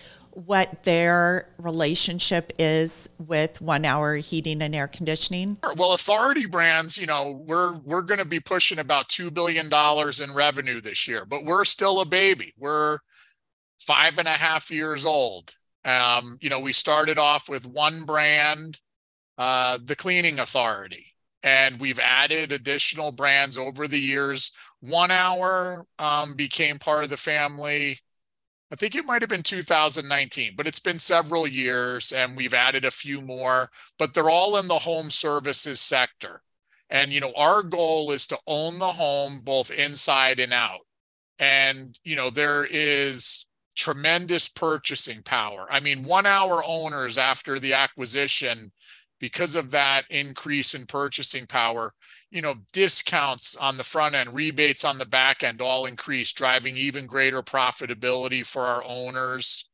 what 0.47 0.85
their 0.85 1.49
relationship 1.59 2.53
is 2.59 3.09
with 3.19 3.61
one 3.61 3.85
hour 3.85 4.17
heating 4.17 4.63
and 4.63 4.75
air 4.75 4.87
conditioning? 4.87 5.59
Well, 5.77 5.95
Authority 5.95 6.47
Brands, 6.47 6.97
you 6.97 7.07
know, 7.07 7.43
we're 7.47 7.79
we're 7.79 8.03
going 8.03 8.21
to 8.21 8.27
be 8.27 8.41
pushing 8.41 8.79
about 8.79 9.09
two 9.09 9.31
billion 9.31 9.69
dollars 9.69 10.21
in 10.21 10.33
revenue 10.33 10.81
this 10.81 11.09
year, 11.09 11.25
but 11.27 11.45
we're 11.45 11.65
still 11.65 12.01
a 12.01 12.07
baby. 12.07 12.53
We're 12.57 12.99
five 13.81 14.19
and 14.19 14.29
a 14.29 14.33
half 14.33 14.71
years 14.71 15.05
old. 15.05 15.55
Um, 15.85 16.39
you 16.41 16.51
know, 16.51 16.61
we 16.61 16.73
started 16.73 17.19
off 17.19 17.49
with 17.49 17.67
one 17.67 18.05
brand, 18.05 18.81
uh, 19.39 19.79
the 19.83 19.97
Cleaning 19.97 20.41
Authority, 20.41 21.07
and 21.43 21.81
we've 21.81 22.01
added 22.01 22.53
additional 22.53 23.13
brands 23.13 23.57
over 23.57 23.89
the 23.89 24.01
years. 24.01 24.53
One 24.81 25.11
Hour 25.11 25.85
um, 25.99 26.35
became 26.35 26.79
part 26.79 27.05
of 27.05 27.11
the 27.11 27.17
family 27.17 27.99
I 28.71 28.77
think 28.77 28.95
it 28.95 29.07
might 29.07 29.23
have 29.23 29.31
been 29.31 29.43
2019, 29.43 30.53
but 30.55 30.67
it's 30.67 30.81
been 30.81 30.99
several 30.99 31.47
years 31.47 32.13
and 32.13 32.37
we've 32.37 32.53
added 32.53 32.85
a 32.85 32.91
few 32.91 33.23
more, 33.23 33.71
but 33.99 34.13
they're 34.13 34.29
all 34.29 34.59
in 34.59 34.69
the 34.69 34.79
home 34.79 35.11
services 35.11 35.81
sector. 35.81 36.43
And, 36.91 37.11
you 37.11 37.21
know, 37.21 37.33
our 37.35 37.63
goal 37.63 38.11
is 38.13 38.27
to 38.27 38.39
own 38.47 38.79
the 38.79 38.93
home 38.93 39.41
both 39.43 39.71
inside 39.71 40.39
and 40.39 40.53
out. 40.53 40.81
And, 41.39 41.99
you 42.05 42.17
know, 42.17 42.29
there 42.29 42.67
is 42.71 43.47
tremendous 43.75 44.49
purchasing 44.49 45.23
power. 45.23 45.67
I 45.71 45.81
mean, 45.81 46.05
one 46.05 46.27
hour 46.27 46.63
owners 46.65 47.17
after 47.17 47.59
the 47.59 47.73
acquisition, 47.75 48.73
because 49.21 49.55
of 49.55 49.71
that 49.71 50.05
increase 50.11 50.75
in 50.75 50.87
purchasing 50.87 51.47
power, 51.47 51.93
you 52.31 52.43
know, 52.43 52.55
discounts 52.73 53.57
on 53.57 53.77
the 53.77 53.85
front 53.85 54.15
end, 54.15 54.35
rebates 54.35 54.85
on 54.85 54.99
the 54.99 55.07
back 55.07 55.43
end 55.43 55.61
all 55.61 55.87
increase, 55.87 56.33
driving 56.33 56.77
even 56.77 57.07
greater 57.07 57.43
profitability 57.43 58.45
for 58.45 58.63
our 58.63 58.83
owners. 58.85 59.69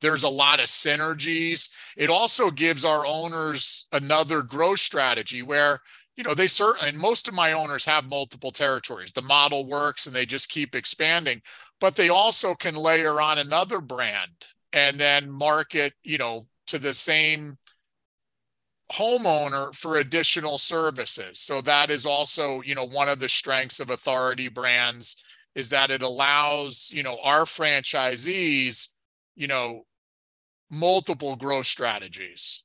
There's 0.00 0.24
a 0.24 0.28
lot 0.28 0.60
of 0.60 0.66
synergies. 0.66 1.70
It 1.96 2.10
also 2.10 2.50
gives 2.50 2.84
our 2.84 3.04
owners 3.06 3.86
another 3.92 4.42
growth 4.42 4.80
strategy 4.80 5.42
where, 5.42 5.80
you 6.16 6.24
know, 6.24 6.34
they 6.34 6.46
certainly, 6.46 6.92
most 6.92 7.28
of 7.28 7.34
my 7.34 7.52
owners 7.52 7.84
have 7.84 8.04
multiple 8.04 8.50
territories. 8.50 9.12
The 9.12 9.22
model 9.22 9.68
works 9.68 10.06
and 10.06 10.14
they 10.14 10.26
just 10.26 10.48
keep 10.48 10.74
expanding, 10.74 11.42
but 11.80 11.96
they 11.96 12.08
also 12.08 12.54
can 12.54 12.74
layer 12.74 13.20
on 13.20 13.38
another 13.38 13.80
brand 13.80 14.48
and 14.72 14.98
then 14.98 15.30
market, 15.30 15.92
you 16.02 16.18
know, 16.18 16.46
to 16.66 16.78
the 16.78 16.94
same 16.94 17.58
homeowner 18.92 19.74
for 19.74 19.98
additional 19.98 20.58
services. 20.58 21.38
So 21.38 21.60
that 21.62 21.90
is 21.90 22.06
also, 22.06 22.60
you 22.62 22.74
know, 22.74 22.86
one 22.86 23.08
of 23.08 23.20
the 23.20 23.28
strengths 23.28 23.80
of 23.80 23.90
authority 23.90 24.48
brands 24.48 25.16
is 25.54 25.68
that 25.70 25.90
it 25.90 26.02
allows, 26.02 26.90
you 26.92 27.02
know, 27.02 27.18
our 27.22 27.42
franchisees, 27.42 28.88
you 29.36 29.46
know, 29.46 29.84
multiple 30.70 31.36
growth 31.36 31.66
strategies. 31.66 32.64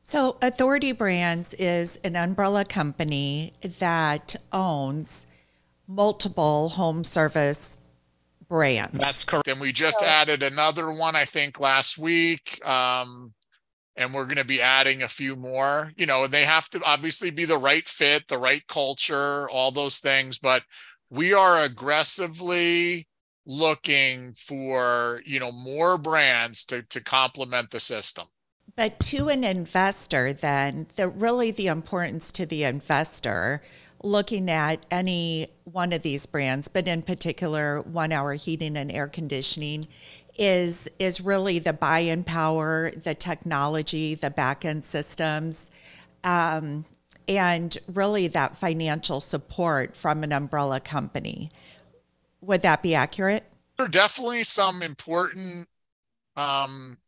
So 0.00 0.38
Authority 0.40 0.92
Brands 0.92 1.52
is 1.54 1.98
an 2.02 2.16
umbrella 2.16 2.64
company 2.64 3.52
that 3.62 4.36
owns 4.52 5.26
multiple 5.86 6.70
home 6.70 7.04
service 7.04 7.76
brands. 8.48 8.98
That's 8.98 9.22
correct. 9.22 9.48
And 9.48 9.60
we 9.60 9.70
just 9.70 10.02
added 10.02 10.42
another 10.42 10.90
one, 10.90 11.14
I 11.14 11.26
think, 11.26 11.60
last 11.60 11.98
week. 11.98 12.58
Um, 12.66 13.34
and 13.98 14.14
we're 14.14 14.24
going 14.24 14.36
to 14.36 14.44
be 14.44 14.62
adding 14.62 15.02
a 15.02 15.08
few 15.08 15.36
more 15.36 15.92
you 15.96 16.06
know 16.06 16.24
and 16.24 16.32
they 16.32 16.44
have 16.44 16.70
to 16.70 16.80
obviously 16.84 17.30
be 17.30 17.44
the 17.44 17.58
right 17.58 17.86
fit 17.86 18.26
the 18.28 18.38
right 18.38 18.66
culture 18.66 19.48
all 19.50 19.70
those 19.70 19.98
things 19.98 20.38
but 20.38 20.62
we 21.10 21.34
are 21.34 21.62
aggressively 21.62 23.06
looking 23.48 24.34
for 24.34 25.22
you 25.24 25.40
know 25.40 25.50
more 25.50 25.98
brands 25.98 26.64
to 26.66 26.82
to 26.82 27.00
complement 27.00 27.70
the 27.70 27.80
system. 27.80 28.26
But 28.76 29.00
to 29.00 29.28
an 29.28 29.42
investor 29.42 30.32
then 30.32 30.86
the 30.96 31.08
really 31.08 31.50
the 31.50 31.66
importance 31.66 32.30
to 32.32 32.46
the 32.46 32.64
investor 32.64 33.62
looking 34.04 34.48
at 34.48 34.86
any 34.92 35.48
one 35.64 35.92
of 35.92 36.02
these 36.02 36.26
brands 36.26 36.68
but 36.68 36.86
in 36.86 37.02
particular 37.02 37.80
one 37.80 38.12
hour 38.12 38.34
heating 38.34 38.76
and 38.76 38.92
air 38.92 39.08
conditioning 39.08 39.88
is 40.38 40.88
is 40.98 41.20
really 41.20 41.58
the 41.58 41.72
buy-in 41.72 42.24
power, 42.24 42.92
the 42.92 43.14
technology, 43.14 44.14
the 44.14 44.30
back-end 44.30 44.84
systems, 44.84 45.70
um, 46.24 46.84
and 47.26 47.76
really 47.92 48.28
that 48.28 48.56
financial 48.56 49.20
support 49.20 49.96
from 49.96 50.22
an 50.22 50.32
umbrella 50.32 50.80
company. 50.80 51.50
Would 52.40 52.62
that 52.62 52.82
be 52.82 52.94
accurate? 52.94 53.44
There 53.76 53.86
are 53.86 53.90
definitely 53.90 54.44
some 54.44 54.82
important 54.82 55.68
um, 56.36 56.98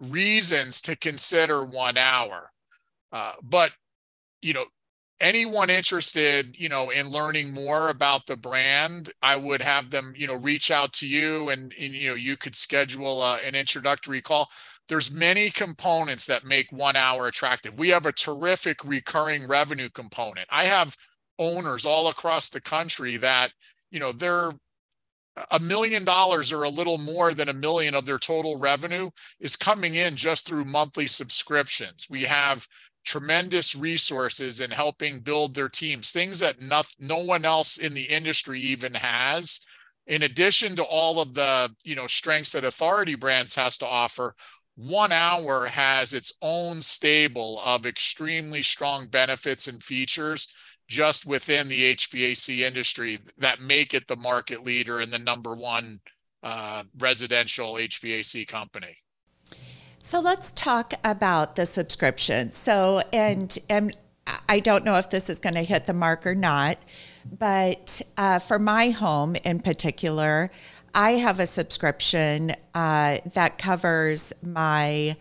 reasons 0.00 0.80
to 0.82 0.96
consider 0.96 1.64
one 1.64 1.96
hour, 1.96 2.50
uh, 3.12 3.34
but 3.42 3.72
you 4.42 4.54
know 4.54 4.66
anyone 5.20 5.70
interested 5.70 6.54
you 6.58 6.68
know 6.68 6.90
in 6.90 7.08
learning 7.08 7.52
more 7.52 7.90
about 7.90 8.26
the 8.26 8.36
brand 8.36 9.12
i 9.22 9.36
would 9.36 9.60
have 9.60 9.90
them 9.90 10.12
you 10.16 10.26
know 10.26 10.36
reach 10.36 10.70
out 10.70 10.92
to 10.92 11.06
you 11.06 11.48
and, 11.50 11.74
and 11.80 11.92
you 11.92 12.08
know 12.08 12.14
you 12.14 12.36
could 12.36 12.56
schedule 12.56 13.22
uh, 13.22 13.38
an 13.44 13.54
introductory 13.54 14.20
call. 14.22 14.48
There's 14.88 15.12
many 15.12 15.50
components 15.50 16.26
that 16.26 16.44
make 16.44 16.66
one 16.72 16.96
hour 16.96 17.28
attractive. 17.28 17.78
We 17.78 17.90
have 17.90 18.06
a 18.06 18.12
terrific 18.12 18.84
recurring 18.84 19.46
revenue 19.46 19.88
component. 19.88 20.48
I 20.50 20.64
have 20.64 20.96
owners 21.38 21.86
all 21.86 22.08
across 22.08 22.50
the 22.50 22.60
country 22.60 23.16
that 23.18 23.52
you 23.90 24.00
know 24.00 24.12
they're 24.12 24.52
a 25.50 25.60
million 25.60 26.04
dollars 26.04 26.52
or 26.52 26.64
a 26.64 26.68
little 26.68 26.98
more 26.98 27.34
than 27.34 27.48
a 27.48 27.54
million 27.54 27.94
of 27.94 28.04
their 28.04 28.18
total 28.18 28.58
revenue 28.58 29.10
is 29.38 29.56
coming 29.56 29.94
in 29.94 30.16
just 30.16 30.46
through 30.46 30.64
monthly 30.64 31.06
subscriptions. 31.06 32.08
We 32.10 32.22
have 32.22 32.66
tremendous 33.04 33.74
resources 33.74 34.60
in 34.60 34.70
helping 34.70 35.20
build 35.20 35.54
their 35.54 35.68
teams, 35.68 36.12
things 36.12 36.40
that 36.40 36.60
no, 36.60 36.82
no 36.98 37.18
one 37.18 37.44
else 37.44 37.78
in 37.78 37.94
the 37.94 38.04
industry 38.04 38.60
even 38.60 38.94
has. 38.94 39.60
In 40.06 40.22
addition 40.22 40.76
to 40.76 40.82
all 40.84 41.20
of 41.20 41.34
the 41.34 41.70
you 41.84 41.94
know 41.94 42.06
strengths 42.06 42.52
that 42.52 42.64
Authority 42.64 43.14
Brands 43.14 43.54
has 43.56 43.78
to 43.78 43.86
offer, 43.86 44.34
one 44.76 45.12
hour 45.12 45.66
has 45.66 46.14
its 46.14 46.32
own 46.42 46.80
stable 46.80 47.60
of 47.64 47.86
extremely 47.86 48.62
strong 48.62 49.08
benefits 49.08 49.68
and 49.68 49.82
features 49.82 50.48
just 50.88 51.26
within 51.26 51.68
the 51.68 51.94
HVAC 51.94 52.60
industry 52.60 53.18
that 53.38 53.60
make 53.60 53.94
it 53.94 54.08
the 54.08 54.16
market 54.16 54.64
leader 54.64 55.00
and 55.00 55.12
the 55.12 55.18
number 55.18 55.54
one 55.54 56.00
uh, 56.42 56.82
residential 56.98 57.74
HVAC 57.74 58.48
company. 58.48 58.96
So 60.02 60.18
let's 60.18 60.50
talk 60.52 60.94
about 61.04 61.56
the 61.56 61.66
subscription. 61.66 62.52
So, 62.52 63.02
and 63.12 63.56
and 63.68 63.94
I 64.48 64.60
don't 64.60 64.82
know 64.82 64.94
if 64.94 65.10
this 65.10 65.28
is 65.28 65.38
going 65.38 65.56
to 65.56 65.62
hit 65.62 65.84
the 65.84 65.92
mark 65.92 66.26
or 66.26 66.34
not, 66.34 66.78
but 67.38 68.00
uh, 68.16 68.38
for 68.38 68.58
my 68.58 68.90
home 68.90 69.36
in 69.44 69.60
particular, 69.60 70.50
I 70.94 71.12
have 71.12 71.38
a 71.38 71.44
subscription 71.44 72.52
uh, 72.74 73.18
that 73.34 73.58
covers 73.58 74.32
my 74.42 75.16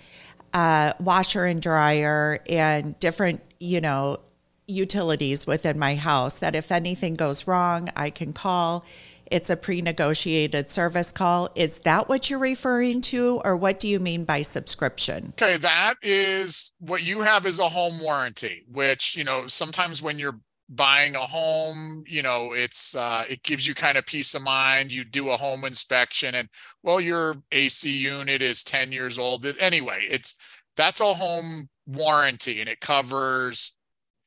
uh, 0.53 0.93
washer 1.01 1.43
and 1.43 1.61
dryer 1.61 2.39
and 2.47 2.97
different, 2.99 3.41
you 3.59 3.81
know, 3.81 4.21
utilities 4.65 5.45
within 5.45 5.77
my 5.77 5.95
house. 5.95 6.39
That 6.39 6.55
if 6.55 6.71
anything 6.71 7.15
goes 7.15 7.47
wrong, 7.47 7.89
I 7.97 8.11
can 8.11 8.31
call 8.31 8.85
it's 9.31 9.49
a 9.49 9.57
pre 9.57 9.81
negotiated 9.81 10.69
service 10.69 11.11
call. 11.11 11.49
Is 11.55 11.79
that 11.79 12.09
what 12.09 12.29
you're 12.29 12.39
referring 12.39 13.01
to, 13.01 13.41
or 13.43 13.55
what 13.55 13.79
do 13.79 13.87
you 13.87 13.99
mean 13.99 14.25
by 14.25 14.41
subscription? 14.41 15.33
Okay, 15.41 15.57
that 15.57 15.95
is 16.01 16.73
what 16.79 17.03
you 17.03 17.21
have 17.21 17.45
is 17.45 17.59
a 17.59 17.69
home 17.69 18.01
warranty, 18.01 18.65
which, 18.71 19.15
you 19.15 19.23
know, 19.23 19.47
sometimes 19.47 20.01
when 20.01 20.19
you're 20.19 20.39
buying 20.69 21.15
a 21.15 21.19
home 21.19 22.03
you 22.07 22.21
know 22.21 22.53
it's 22.53 22.95
uh, 22.95 23.25
it 23.27 23.41
gives 23.41 23.67
you 23.67 23.73
kind 23.73 23.97
of 23.97 24.05
peace 24.05 24.35
of 24.35 24.43
mind 24.43 24.93
you 24.93 25.03
do 25.03 25.29
a 25.29 25.37
home 25.37 25.65
inspection 25.65 26.35
and 26.35 26.47
well 26.83 27.01
your 27.01 27.35
ac 27.51 27.89
unit 27.89 28.41
is 28.41 28.63
10 28.63 28.91
years 28.91 29.17
old 29.17 29.47
anyway 29.59 30.05
it's 30.07 30.37
that's 30.75 31.01
a 31.01 31.13
home 31.13 31.67
warranty 31.87 32.59
and 32.59 32.69
it 32.69 32.79
covers 32.79 33.77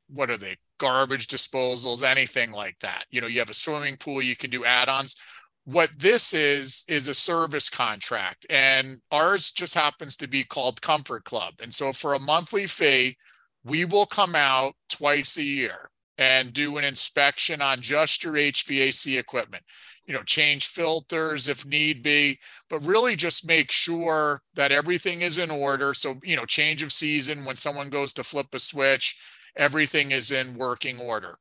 what 0.08 0.30
are 0.30 0.36
they 0.36 0.56
garbage 0.82 1.28
disposals, 1.28 2.02
anything 2.02 2.50
like 2.50 2.76
that. 2.80 3.04
You 3.10 3.20
know, 3.20 3.28
you 3.28 3.38
have 3.38 3.50
a 3.50 3.54
swimming 3.54 3.96
pool, 3.96 4.20
you 4.20 4.34
can 4.34 4.50
do 4.50 4.64
add-ons. 4.64 5.16
What 5.64 5.90
this 5.96 6.34
is 6.34 6.84
is 6.88 7.06
a 7.06 7.14
service 7.14 7.70
contract, 7.70 8.46
and 8.50 8.98
ours 9.12 9.52
just 9.52 9.74
happens 9.74 10.16
to 10.16 10.26
be 10.26 10.42
called 10.42 10.82
Comfort 10.82 11.22
Club. 11.22 11.54
And 11.62 11.72
so 11.72 11.92
for 11.92 12.14
a 12.14 12.18
monthly 12.18 12.66
fee, 12.66 13.16
we 13.62 13.84
will 13.84 14.06
come 14.06 14.34
out 14.34 14.74
twice 14.88 15.36
a 15.36 15.44
year 15.44 15.88
and 16.18 16.52
do 16.52 16.78
an 16.78 16.84
inspection 16.84 17.62
on 17.62 17.80
just 17.80 18.24
your 18.24 18.34
HVAC 18.34 19.20
equipment. 19.20 19.62
You 20.04 20.14
know, 20.14 20.24
change 20.24 20.66
filters 20.66 21.46
if 21.46 21.64
need 21.64 22.02
be, 22.02 22.40
but 22.68 22.84
really 22.84 23.14
just 23.14 23.46
make 23.46 23.70
sure 23.70 24.42
that 24.54 24.72
everything 24.72 25.22
is 25.22 25.38
in 25.38 25.48
order. 25.48 25.94
So, 25.94 26.16
you 26.24 26.34
know, 26.34 26.44
change 26.44 26.82
of 26.82 26.92
season 26.92 27.44
when 27.44 27.54
someone 27.54 27.88
goes 27.88 28.12
to 28.14 28.24
flip 28.24 28.48
a 28.52 28.58
switch, 28.58 29.16
everything 29.56 30.10
is 30.12 30.30
in 30.30 30.54
working 30.54 30.98
order. 31.00 31.34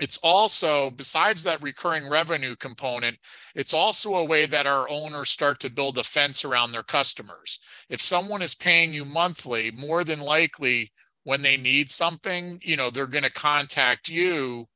It's 0.00 0.18
also, 0.22 0.90
besides 0.90 1.42
that 1.42 1.62
recurring 1.62 2.08
revenue 2.08 2.54
component, 2.54 3.18
it's 3.56 3.74
also 3.74 4.14
a 4.14 4.24
way 4.24 4.46
that 4.46 4.66
our 4.66 4.88
owners 4.88 5.30
start 5.30 5.58
to 5.60 5.72
build 5.72 5.98
a 5.98 6.04
fence 6.04 6.44
around 6.44 6.70
their 6.70 6.84
customers. 6.84 7.58
If 7.88 8.00
someone 8.00 8.42
is 8.42 8.54
paying 8.54 8.92
you 8.92 9.04
monthly, 9.04 9.72
more 9.72 10.04
than 10.04 10.20
likely 10.20 10.92
when 11.24 11.42
they 11.42 11.56
need 11.56 11.90
something, 11.90 12.58
you 12.62 12.76
know, 12.76 12.90
they're 12.90 13.08
going 13.08 13.24
to 13.24 13.32
contact 13.32 14.08
you 14.08 14.68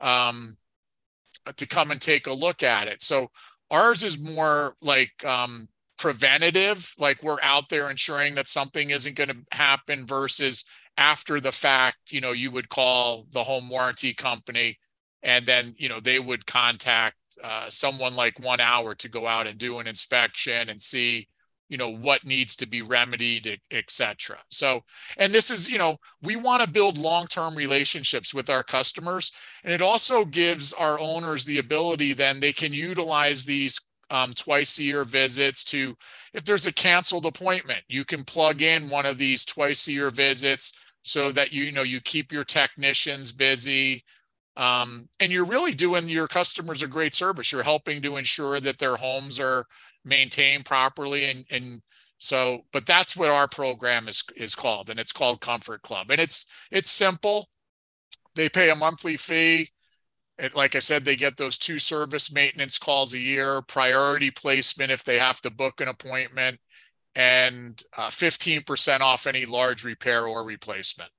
um, 0.00 0.56
to 1.56 1.66
come 1.66 1.90
and 1.90 2.00
take 2.00 2.28
a 2.28 2.32
look 2.32 2.62
at 2.62 2.86
it. 2.86 3.02
So 3.02 3.28
ours 3.72 4.04
is 4.04 4.20
more 4.20 4.76
like 4.80 5.12
um, 5.24 5.68
preventative, 5.98 6.94
like 6.98 7.22
we're 7.22 7.42
out 7.42 7.68
there 7.68 7.90
ensuring 7.90 8.36
that 8.36 8.46
something 8.46 8.90
isn't 8.90 9.16
going 9.16 9.30
to 9.30 9.38
happen 9.50 10.06
versus 10.06 10.64
after 10.98 11.40
the 11.40 11.52
fact, 11.52 12.10
you 12.10 12.20
know, 12.20 12.32
you 12.32 12.50
would 12.50 12.68
call 12.68 13.26
the 13.32 13.42
home 13.42 13.70
warranty 13.70 14.12
company 14.12 14.76
and 15.22 15.46
then, 15.46 15.74
you 15.78 15.88
know, 15.88 16.00
they 16.00 16.18
would 16.18 16.44
contact 16.46 17.16
uh, 17.42 17.70
someone 17.70 18.14
like 18.16 18.38
one 18.40 18.60
hour 18.60 18.94
to 18.96 19.08
go 19.08 19.26
out 19.26 19.46
and 19.46 19.58
do 19.58 19.78
an 19.78 19.86
inspection 19.86 20.68
and 20.68 20.82
see, 20.82 21.28
you 21.68 21.76
know, 21.76 21.90
what 21.90 22.24
needs 22.24 22.56
to 22.56 22.66
be 22.66 22.82
remedied, 22.82 23.60
etc. 23.70 24.38
So, 24.50 24.80
and 25.18 25.32
this 25.32 25.50
is, 25.50 25.68
you 25.68 25.78
know, 25.78 25.96
we 26.22 26.36
want 26.36 26.62
to 26.62 26.70
build 26.70 26.98
long-term 26.98 27.54
relationships 27.54 28.34
with 28.34 28.50
our 28.50 28.64
customers. 28.64 29.32
And 29.64 29.72
it 29.72 29.82
also 29.82 30.24
gives 30.24 30.72
our 30.72 30.98
owners 30.98 31.44
the 31.44 31.58
ability 31.58 32.12
then 32.12 32.40
they 32.40 32.52
can 32.52 32.72
utilize 32.72 33.44
these 33.44 33.80
um, 34.10 34.32
twice 34.32 34.78
a 34.78 34.82
year 34.82 35.04
visits 35.04 35.62
to 35.64 35.94
if 36.32 36.44
there's 36.44 36.66
a 36.66 36.72
canceled 36.72 37.26
appointment 37.26 37.82
you 37.88 38.04
can 38.04 38.24
plug 38.24 38.62
in 38.62 38.88
one 38.88 39.04
of 39.04 39.18
these 39.18 39.44
twice 39.44 39.86
a 39.86 39.92
year 39.92 40.10
visits 40.10 40.72
so 41.08 41.32
that 41.32 41.52
you, 41.52 41.64
you 41.64 41.72
know 41.72 41.82
you 41.82 42.00
keep 42.00 42.30
your 42.32 42.44
technicians 42.44 43.32
busy 43.32 44.04
um, 44.58 45.08
and 45.20 45.30
you're 45.30 45.44
really 45.44 45.72
doing 45.72 46.08
your 46.08 46.26
customers 46.26 46.82
a 46.82 46.88
great 46.88 47.14
service. 47.14 47.52
You're 47.52 47.62
helping 47.62 48.02
to 48.02 48.16
ensure 48.16 48.58
that 48.58 48.78
their 48.78 48.96
homes 48.96 49.38
are 49.38 49.64
maintained 50.04 50.64
properly 50.64 51.24
and 51.24 51.44
and 51.50 51.82
so 52.18 52.62
but 52.72 52.86
that's 52.86 53.16
what 53.16 53.28
our 53.28 53.46
program 53.46 54.08
is 54.08 54.24
is 54.36 54.54
called 54.54 54.90
and 54.90 54.98
it's 54.98 55.12
called 55.12 55.40
comfort 55.40 55.82
club 55.82 56.10
and 56.10 56.20
it's 56.20 56.46
it's 56.70 56.90
simple. 56.90 57.48
They 58.34 58.48
pay 58.48 58.70
a 58.70 58.76
monthly 58.76 59.16
fee. 59.16 59.70
It, 60.38 60.54
like 60.54 60.76
I 60.76 60.80
said, 60.80 61.04
they 61.04 61.16
get 61.16 61.36
those 61.36 61.58
two 61.58 61.78
service 61.78 62.32
maintenance 62.32 62.78
calls 62.78 63.12
a 63.14 63.18
year, 63.18 63.62
priority 63.62 64.30
placement 64.30 64.92
if 64.92 65.04
they 65.04 65.18
have 65.18 65.40
to 65.40 65.50
book 65.50 65.80
an 65.80 65.88
appointment, 65.88 66.60
and 67.18 67.82
uh, 67.96 68.08
15% 68.08 69.00
off 69.00 69.26
any 69.26 69.44
large 69.44 69.84
repair 69.84 70.28
or 70.28 70.44
replacement. 70.44 71.10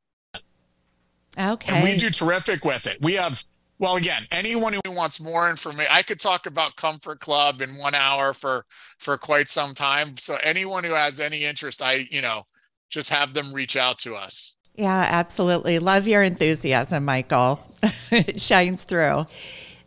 Okay. 1.38 1.75
And 1.75 1.84
we 1.84 1.98
do 1.98 2.10
terrific 2.10 2.63
with 2.63 2.88
it. 2.88 2.98
We 3.01 3.13
have, 3.15 3.44
well, 3.79 3.98
again, 3.98 4.25
anyone 4.32 4.74
who 4.74 4.91
wants 4.94 5.20
more 5.20 5.50
information, 5.50 5.91
I 5.91 6.01
could 6.01 6.22
talk 6.22 6.46
about 6.46 6.77
Comfort 6.77 7.20
Club 7.20 7.62
in 7.62 7.75
one 7.75 7.96
hour 7.96 8.34
for 8.34 8.65
for 8.98 9.18
quite 9.18 9.50
some 9.50 9.75
time. 9.75 10.15
So 10.18 10.38
anyone 10.41 10.86
who 10.86 10.94
has 10.94 11.20
any 11.20 11.44
interest, 11.44 11.82
I, 11.82 12.08
you 12.10 12.22
know, 12.22 12.48
just 12.89 13.10
have 13.10 13.34
them 13.34 13.53
reach 13.53 13.75
out 13.75 14.00
to 14.00 14.15
us. 14.15 14.56
Yeah, 14.75 15.06
absolutely. 15.10 15.79
Love 15.79 16.08
your 16.08 16.24
enthusiasm, 16.24 17.03
Michael. 17.03 17.60
it 18.12 18.39
shines 18.39 18.86
through. 18.86 19.25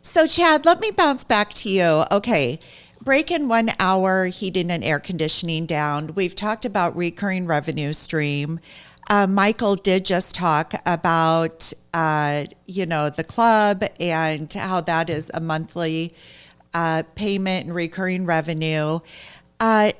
So, 0.03 0.27
Chad, 0.27 0.65
let 0.65 0.79
me 0.79 0.91
bounce 0.91 1.23
back 1.23 1.49
to 1.55 1.69
you. 1.69 2.03
Okay, 2.11 2.59
breaking 3.03 3.47
one 3.47 3.71
hour 3.79 4.27
heating 4.27 4.71
and 4.71 4.83
air 4.83 4.99
conditioning 4.99 5.65
down. 5.65 6.13
We've 6.15 6.35
talked 6.35 6.65
about 6.65 6.95
recurring 6.95 7.45
revenue 7.45 7.93
stream. 7.93 8.59
Uh, 9.09 9.27
Michael 9.27 9.75
did 9.75 10.05
just 10.05 10.33
talk 10.33 10.73
about, 10.85 11.73
uh, 11.93 12.45
you 12.65 12.85
know, 12.85 13.09
the 13.09 13.23
club 13.23 13.83
and 13.99 14.51
how 14.53 14.79
that 14.81 15.09
is 15.09 15.29
a 15.33 15.41
monthly 15.41 16.13
uh, 16.73 17.03
payment 17.15 17.65
and 17.65 17.75
recurring 17.75 18.25
revenue. 18.25 18.99
Uh, 19.59 19.91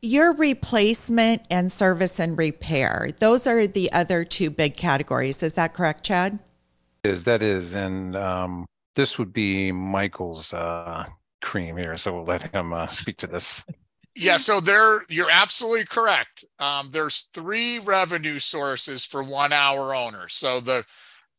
your 0.00 0.32
replacement 0.32 1.42
and 1.50 1.72
service 1.72 2.20
and 2.20 2.38
repair, 2.38 3.08
those 3.18 3.48
are 3.48 3.66
the 3.66 3.92
other 3.92 4.24
two 4.24 4.50
big 4.50 4.76
categories. 4.76 5.42
Is 5.42 5.54
that 5.54 5.74
correct, 5.74 6.04
Chad? 6.04 6.38
Is 7.02 7.24
that 7.24 7.42
is, 7.42 7.74
and 7.74 8.14
um, 8.14 8.66
this 8.94 9.18
would 9.18 9.32
be 9.32 9.72
Michael's 9.72 10.52
uh, 10.52 11.06
cream 11.42 11.76
here, 11.76 11.96
so 11.96 12.12
we'll 12.12 12.24
let 12.24 12.52
him 12.52 12.72
uh, 12.72 12.86
speak 12.86 13.16
to 13.18 13.26
this. 13.26 13.64
Yeah, 14.14 14.38
so 14.38 14.60
there 14.60 15.02
you're 15.10 15.30
absolutely 15.30 15.84
correct. 15.84 16.44
Um, 16.58 16.88
there's 16.90 17.28
three 17.34 17.78
revenue 17.80 18.38
sources 18.38 19.04
for 19.04 19.22
one 19.22 19.52
hour 19.52 19.94
owners. 19.94 20.32
So 20.32 20.60
the 20.60 20.84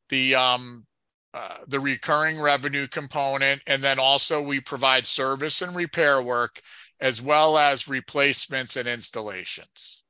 the 0.10 0.36
um, 0.36 0.86
uh, 1.34 1.58
the 1.68 1.80
recurring 1.80 2.40
revenue 2.40 2.88
component, 2.88 3.62
and 3.68 3.82
then 3.82 4.00
also 4.00 4.42
we 4.42 4.60
provide 4.60 5.08
service 5.08 5.62
and 5.62 5.76
repair 5.76 6.22
work 6.22 6.62
as 7.00 7.22
well 7.22 7.58
as 7.58 7.88
replacements 7.88 8.76
and 8.76 8.88
installations. 8.88 10.04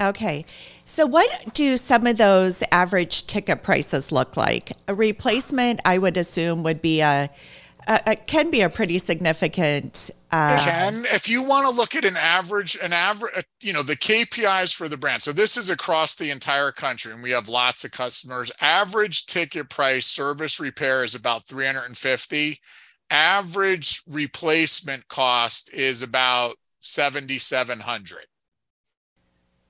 Okay. 0.00 0.44
So, 0.84 1.06
what 1.06 1.54
do 1.54 1.76
some 1.76 2.06
of 2.06 2.18
those 2.18 2.62
average 2.70 3.26
ticket 3.26 3.62
prices 3.62 4.12
look 4.12 4.36
like? 4.36 4.72
A 4.88 4.94
replacement, 4.94 5.80
I 5.84 5.98
would 5.98 6.16
assume, 6.16 6.62
would 6.62 6.82
be 6.82 7.00
a, 7.00 7.30
a, 7.86 8.00
a 8.06 8.16
can 8.16 8.50
be 8.50 8.60
a 8.60 8.68
pretty 8.68 8.98
significant. 8.98 10.10
Uh, 10.30 10.58
can 10.64 11.06
if 11.06 11.28
you 11.28 11.42
want 11.42 11.68
to 11.68 11.74
look 11.74 11.94
at 11.94 12.04
an 12.04 12.16
average, 12.16 12.76
an 12.82 12.92
average, 12.92 13.32
uh, 13.36 13.42
you 13.60 13.72
know, 13.72 13.82
the 13.82 13.96
KPIs 13.96 14.74
for 14.74 14.88
the 14.88 14.96
brand. 14.96 15.22
So 15.22 15.32
this 15.32 15.56
is 15.56 15.70
across 15.70 16.16
the 16.16 16.30
entire 16.30 16.72
country, 16.72 17.12
and 17.12 17.22
we 17.22 17.30
have 17.30 17.48
lots 17.48 17.84
of 17.84 17.92
customers. 17.92 18.50
Average 18.60 19.26
ticket 19.26 19.70
price 19.70 20.06
service 20.06 20.58
repair 20.60 21.04
is 21.04 21.14
about 21.14 21.46
three 21.46 21.66
hundred 21.66 21.86
and 21.86 21.96
fifty 21.96 22.60
average 23.10 24.02
replacement 24.08 25.06
cost 25.08 25.72
is 25.72 26.02
about 26.02 26.56
7700 26.80 28.26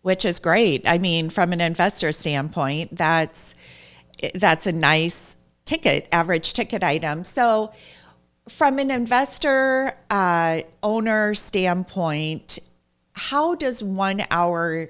which 0.02 0.24
is 0.24 0.38
great 0.38 0.82
i 0.86 0.96
mean 0.96 1.28
from 1.28 1.52
an 1.52 1.60
investor 1.60 2.12
standpoint 2.12 2.94
that's 2.96 3.54
that's 4.34 4.66
a 4.66 4.72
nice 4.72 5.36
ticket 5.64 6.08
average 6.12 6.52
ticket 6.54 6.82
item 6.82 7.24
so 7.24 7.72
from 8.48 8.78
an 8.78 8.90
investor 8.90 9.92
uh, 10.10 10.60
owner 10.82 11.34
standpoint 11.34 12.58
how 13.14 13.54
does 13.54 13.82
one 13.82 14.22
hour 14.30 14.88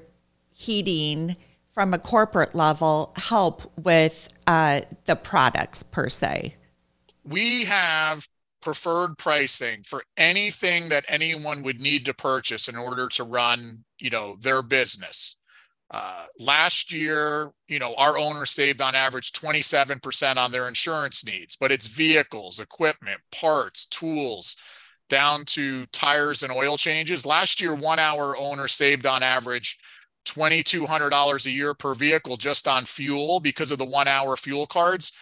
heating 0.51 1.37
from 1.71 1.95
a 1.95 1.99
corporate 1.99 2.55
level 2.55 3.13
help 3.17 3.71
with 3.79 4.29
uh, 4.47 4.81
the 5.05 5.17
products 5.17 5.83
per 5.83 6.09
se 6.09 6.55
we 7.25 7.65
have 7.65 8.27
preferred 8.67 9.17
pricing 9.17 9.81
for 9.85 10.03
anything 10.17 10.89
that 10.89 11.05
anyone 11.09 11.63
would 11.63 11.81
need 11.81 12.05
to 12.05 12.13
purchase 12.13 12.67
in 12.67 12.77
order 12.77 13.07
to 13.07 13.23
run, 13.23 13.85
you 14.01 14.11
know, 14.11 14.35
their 14.41 14.61
business. 14.61 15.37
Uh, 15.91 16.27
last 16.41 16.93
year, 16.93 17.51
you 17.69 17.79
know, 17.79 17.95
our 17.95 18.19
owners 18.19 18.51
saved 18.51 18.81
on 18.83 18.95
average 18.95 19.33
27% 19.33 20.37
on 20.37 20.51
their 20.51 20.67
insurance 20.67 21.25
needs, 21.25 21.57
but 21.57 21.71
it's 21.71 21.87
vehicles, 21.87 22.59
equipment, 22.59 23.21
parts, 23.31 23.87
tools, 23.87 24.57
down 25.09 25.45
to 25.45 25.87
tires 25.87 26.43
and 26.43 26.53
oil 26.53 26.77
changes. 26.77 27.25
Last 27.25 27.61
year, 27.61 27.75
one 27.75 28.01
hour 28.01 28.37
owner 28.37 28.67
saved 28.67 29.07
on 29.07 29.23
average 29.23 29.79
$2,200 30.27 31.47
a 31.47 31.51
year 31.51 31.73
per 31.73 31.95
vehicle 31.95 32.37
just 32.37 32.67
on 32.67 32.85
fuel 32.85 33.39
because 33.39 33.71
of 33.71 33.79
the 33.79 33.85
one 33.87 34.09
hour 34.09 34.37
fuel 34.37 34.67
cards. 34.67 35.13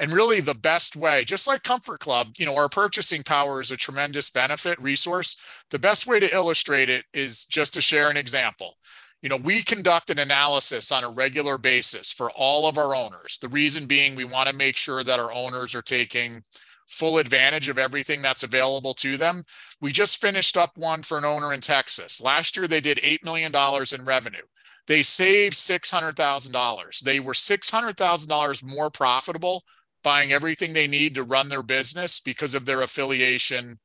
And 0.00 0.12
really, 0.12 0.40
the 0.40 0.54
best 0.54 0.94
way, 0.94 1.24
just 1.24 1.48
like 1.48 1.64
Comfort 1.64 1.98
Club, 1.98 2.28
you 2.38 2.46
know, 2.46 2.56
our 2.56 2.68
purchasing 2.68 3.22
power 3.24 3.60
is 3.60 3.72
a 3.72 3.76
tremendous 3.76 4.30
benefit 4.30 4.80
resource. 4.80 5.36
The 5.70 5.78
best 5.78 6.06
way 6.06 6.20
to 6.20 6.32
illustrate 6.32 6.88
it 6.88 7.04
is 7.12 7.46
just 7.46 7.74
to 7.74 7.80
share 7.80 8.08
an 8.08 8.16
example. 8.16 8.76
You 9.22 9.28
know, 9.28 9.36
we 9.36 9.62
conduct 9.62 10.10
an 10.10 10.20
analysis 10.20 10.92
on 10.92 11.02
a 11.02 11.10
regular 11.10 11.58
basis 11.58 12.12
for 12.12 12.30
all 12.32 12.68
of 12.68 12.78
our 12.78 12.94
owners. 12.94 13.38
The 13.40 13.48
reason 13.48 13.86
being, 13.86 14.14
we 14.14 14.24
want 14.24 14.48
to 14.48 14.54
make 14.54 14.76
sure 14.76 15.02
that 15.02 15.18
our 15.18 15.32
owners 15.32 15.74
are 15.74 15.82
taking 15.82 16.42
full 16.86 17.18
advantage 17.18 17.68
of 17.68 17.78
everything 17.78 18.22
that's 18.22 18.44
available 18.44 18.94
to 18.94 19.16
them. 19.16 19.44
We 19.80 19.92
just 19.92 20.20
finished 20.20 20.56
up 20.56 20.76
one 20.76 21.02
for 21.02 21.18
an 21.18 21.24
owner 21.24 21.52
in 21.52 21.60
Texas. 21.60 22.20
Last 22.20 22.56
year, 22.56 22.68
they 22.68 22.80
did 22.80 22.98
$8 22.98 23.24
million 23.24 23.52
in 23.92 24.04
revenue. 24.04 24.46
They 24.86 25.02
saved 25.02 25.54
$600,000. 25.54 27.00
They 27.00 27.20
were 27.20 27.34
$600,000 27.34 28.64
more 28.64 28.90
profitable 28.90 29.64
buying 30.02 30.32
everything 30.32 30.72
they 30.72 30.86
need 30.86 31.14
to 31.16 31.24
run 31.24 31.48
their 31.48 31.62
business 31.62 32.20
because 32.20 32.54
of 32.54 32.64
their 32.64 32.82
affiliation 32.82 33.78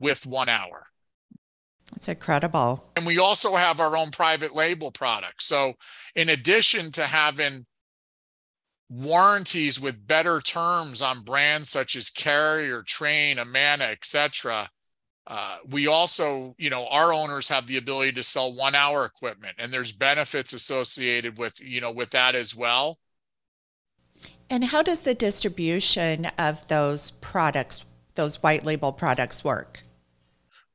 with 0.00 0.26
One 0.26 0.48
Hour. 0.48 0.86
That's 1.92 2.08
incredible. 2.08 2.84
And 2.96 3.06
we 3.06 3.18
also 3.18 3.56
have 3.56 3.80
our 3.80 3.96
own 3.96 4.10
private 4.10 4.54
label 4.54 4.90
product. 4.90 5.42
So, 5.42 5.74
in 6.14 6.28
addition 6.28 6.92
to 6.92 7.04
having 7.04 7.66
warranties 8.90 9.80
with 9.80 10.06
better 10.06 10.40
terms 10.40 11.02
on 11.02 11.22
brands 11.22 11.68
such 11.68 11.96
as 11.96 12.10
Carrier, 12.10 12.82
Trane, 12.82 13.38
Amana, 13.38 13.84
etc., 13.84 14.68
uh, 15.26 15.58
we 15.68 15.86
also, 15.86 16.54
you 16.56 16.70
know, 16.70 16.86
our 16.86 17.12
owners 17.12 17.50
have 17.50 17.66
the 17.66 17.76
ability 17.76 18.12
to 18.12 18.22
sell 18.22 18.54
one 18.54 18.74
hour 18.74 19.04
equipment, 19.04 19.54
and 19.58 19.70
there's 19.70 19.92
benefits 19.92 20.54
associated 20.54 21.36
with, 21.36 21.60
you 21.60 21.82
know, 21.82 21.92
with 21.92 22.10
that 22.10 22.34
as 22.34 22.56
well. 22.56 22.98
And 24.48 24.64
how 24.64 24.82
does 24.82 25.00
the 25.00 25.14
distribution 25.14 26.26
of 26.38 26.66
those 26.68 27.10
products, 27.10 27.84
those 28.14 28.42
white 28.42 28.64
label 28.64 28.90
products, 28.90 29.44
work? 29.44 29.82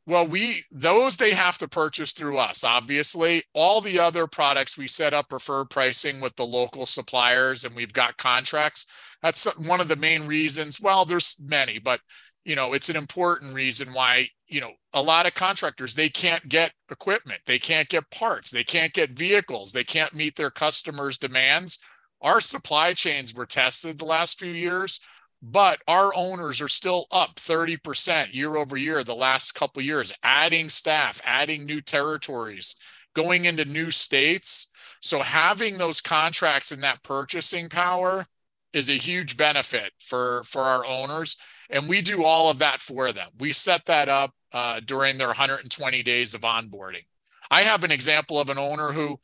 Well, 0.06 0.28
we 0.28 0.64
those 0.72 1.16
they 1.16 1.32
have 1.32 1.58
to 1.60 1.68
purchase 1.68 2.12
through 2.12 2.38
us. 2.38 2.64
Obviously, 2.64 3.44
all 3.54 3.80
the 3.80 4.00
other 4.00 4.28
products 4.28 4.78
we 4.78 4.88
set 4.88 5.14
up 5.14 5.30
preferred 5.30 5.70
pricing 5.70 6.20
with 6.20 6.36
the 6.36 6.46
local 6.46 6.86
suppliers, 6.86 7.64
and 7.64 7.76
we've 7.76 7.94
got 7.94 8.18
contracts. 8.18 8.86
That's 9.22 9.46
one 9.58 9.80
of 9.80 9.88
the 9.88 9.96
main 9.96 10.28
reasons. 10.28 10.82
Well, 10.82 11.06
there's 11.06 11.38
many, 11.42 11.80
but 11.80 12.02
you 12.44 12.56
know, 12.58 12.74
it's 12.74 12.90
an 12.90 12.98
important 12.98 13.54
reason 13.54 13.94
why 13.94 14.28
you 14.48 14.60
know 14.60 14.74
a 14.94 15.02
lot 15.02 15.26
of 15.26 15.36
contractors 15.36 15.96
they 15.96 16.10
can't 16.10 16.48
get 16.50 16.74
equipment, 16.92 17.40
they 17.46 17.60
can't 17.60 17.88
get 17.88 18.10
parts, 18.12 18.52
they 18.52 18.64
can't 18.66 18.94
get 18.94 19.18
vehicles, 19.18 19.72
they 19.72 19.86
can't 19.86 20.14
meet 20.14 20.36
their 20.36 20.52
customers' 20.52 21.18
demands 21.18 21.80
our 22.24 22.40
supply 22.40 22.94
chains 22.94 23.36
were 23.36 23.46
tested 23.46 24.00
the 24.00 24.06
last 24.06 24.40
few 24.40 24.52
years, 24.52 25.02
but 25.46 25.82
our 25.90 26.14
owners 26.16 26.62
are 26.62 26.70
still 26.70 27.06
up 27.12 27.36
30% 27.36 28.34
year 28.34 28.56
over 28.56 28.78
year 28.78 29.04
the 29.04 29.14
last 29.14 29.52
couple 29.52 29.82
years, 29.82 30.14
adding 30.24 30.70
staff, 30.70 31.20
adding 31.26 31.66
new 31.66 31.82
territories, 31.82 32.78
going 33.14 33.44
into 33.44 33.66
new 33.66 33.92
states. 33.92 34.72
So 35.02 35.20
having 35.20 35.78
those 35.78 36.00
contracts 36.00 36.72
and 36.72 36.82
that 36.84 37.04
purchasing 37.04 37.68
power 37.68 38.26
is 38.72 38.90
a 38.90 38.94
huge 38.94 39.36
benefit 39.36 39.92
for 40.00 40.44
for 40.46 40.62
our 40.62 40.86
owners. 40.86 41.36
And 41.70 41.90
we 41.90 42.02
do 42.02 42.24
all 42.24 42.50
of 42.50 42.60
that 42.60 42.80
for 42.80 43.12
them. 43.12 43.30
We 43.38 43.52
set 43.52 43.86
that 43.88 44.08
up 44.08 44.32
uh, 44.54 44.80
during 44.86 45.18
their 45.18 45.28
120 45.28 46.04
days 46.04 46.34
of 46.34 46.42
onboarding. 46.42 47.04
I 47.52 47.62
have 47.64 47.84
an 47.84 47.92
example 47.92 48.40
of 48.40 48.50
an 48.50 48.58
owner 48.58 48.94
who 48.94 49.20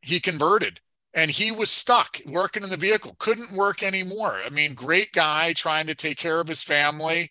he 0.00 0.18
converted 0.18 0.80
and 1.14 1.30
he 1.30 1.52
was 1.52 1.70
stuck 1.70 2.18
working 2.26 2.64
in 2.64 2.70
the 2.70 2.76
vehicle, 2.76 3.14
couldn't 3.18 3.56
work 3.56 3.82
anymore. 3.82 4.40
I 4.44 4.50
mean, 4.50 4.74
great 4.74 5.12
guy 5.12 5.52
trying 5.52 5.86
to 5.86 5.94
take 5.94 6.18
care 6.18 6.40
of 6.40 6.48
his 6.48 6.64
family. 6.64 7.30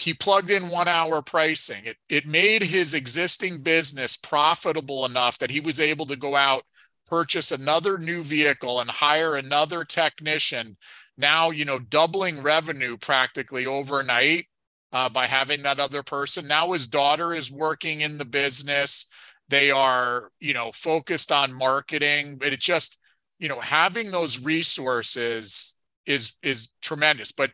He 0.00 0.14
plugged 0.14 0.50
in 0.50 0.70
one 0.70 0.88
hour 0.88 1.20
pricing. 1.20 1.84
It, 1.84 1.98
it 2.08 2.26
made 2.26 2.62
his 2.62 2.94
existing 2.94 3.62
business 3.62 4.16
profitable 4.16 5.04
enough 5.04 5.38
that 5.38 5.50
he 5.50 5.60
was 5.60 5.80
able 5.80 6.06
to 6.06 6.16
go 6.16 6.34
out, 6.34 6.62
purchase 7.06 7.52
another 7.52 7.98
new 7.98 8.22
vehicle, 8.22 8.80
and 8.80 8.88
hire 8.88 9.36
another 9.36 9.84
technician. 9.84 10.78
Now, 11.18 11.50
you 11.50 11.66
know, 11.66 11.78
doubling 11.78 12.42
revenue 12.42 12.96
practically 12.96 13.66
overnight 13.66 14.46
uh, 14.94 15.10
by 15.10 15.26
having 15.26 15.62
that 15.62 15.78
other 15.78 16.02
person. 16.02 16.46
Now 16.46 16.72
his 16.72 16.86
daughter 16.86 17.34
is 17.34 17.52
working 17.52 18.00
in 18.00 18.16
the 18.16 18.24
business. 18.24 19.06
They 19.50 19.70
are, 19.70 20.30
you 20.40 20.54
know, 20.54 20.70
focused 20.72 21.30
on 21.30 21.52
marketing, 21.52 22.38
but 22.38 22.54
it 22.54 22.60
just, 22.60 22.98
you 23.42 23.48
know 23.48 23.58
having 23.58 24.12
those 24.12 24.42
resources 24.42 25.76
is 26.06 26.36
is 26.42 26.70
tremendous 26.80 27.32
but 27.32 27.50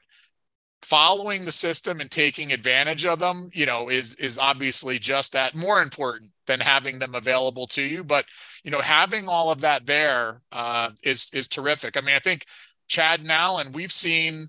following 0.83 1.45
the 1.45 1.51
system 1.51 2.01
and 2.01 2.11
taking 2.11 2.53
advantage 2.53 3.07
of 3.07 3.19
them 3.19 3.49
you 3.55 3.65
know 3.65 3.89
is 3.89 4.15
is 4.17 4.39
obviously 4.39 4.99
just 4.99 5.33
that 5.33 5.57
more 5.57 5.81
important 5.83 6.31
than 6.47 6.61
having 6.61 6.99
them 6.99 7.15
available 7.15 7.67
to 7.67 7.83
you 7.83 8.05
but 8.05 8.27
you 8.65 8.71
know 8.71 8.81
having 8.81 9.27
all 9.27 9.51
of 9.51 9.63
that 9.63 9.87
there 9.87 10.43
uh, 10.53 10.91
is 11.03 11.31
is 11.33 11.49
terrific. 11.49 11.97
I 11.97 12.03
mean 12.03 12.15
i 12.15 12.21
think 12.21 12.45
chad 12.87 13.21
and 13.21 13.33
allan 13.33 13.73
we've 13.73 13.93
seen 13.93 14.49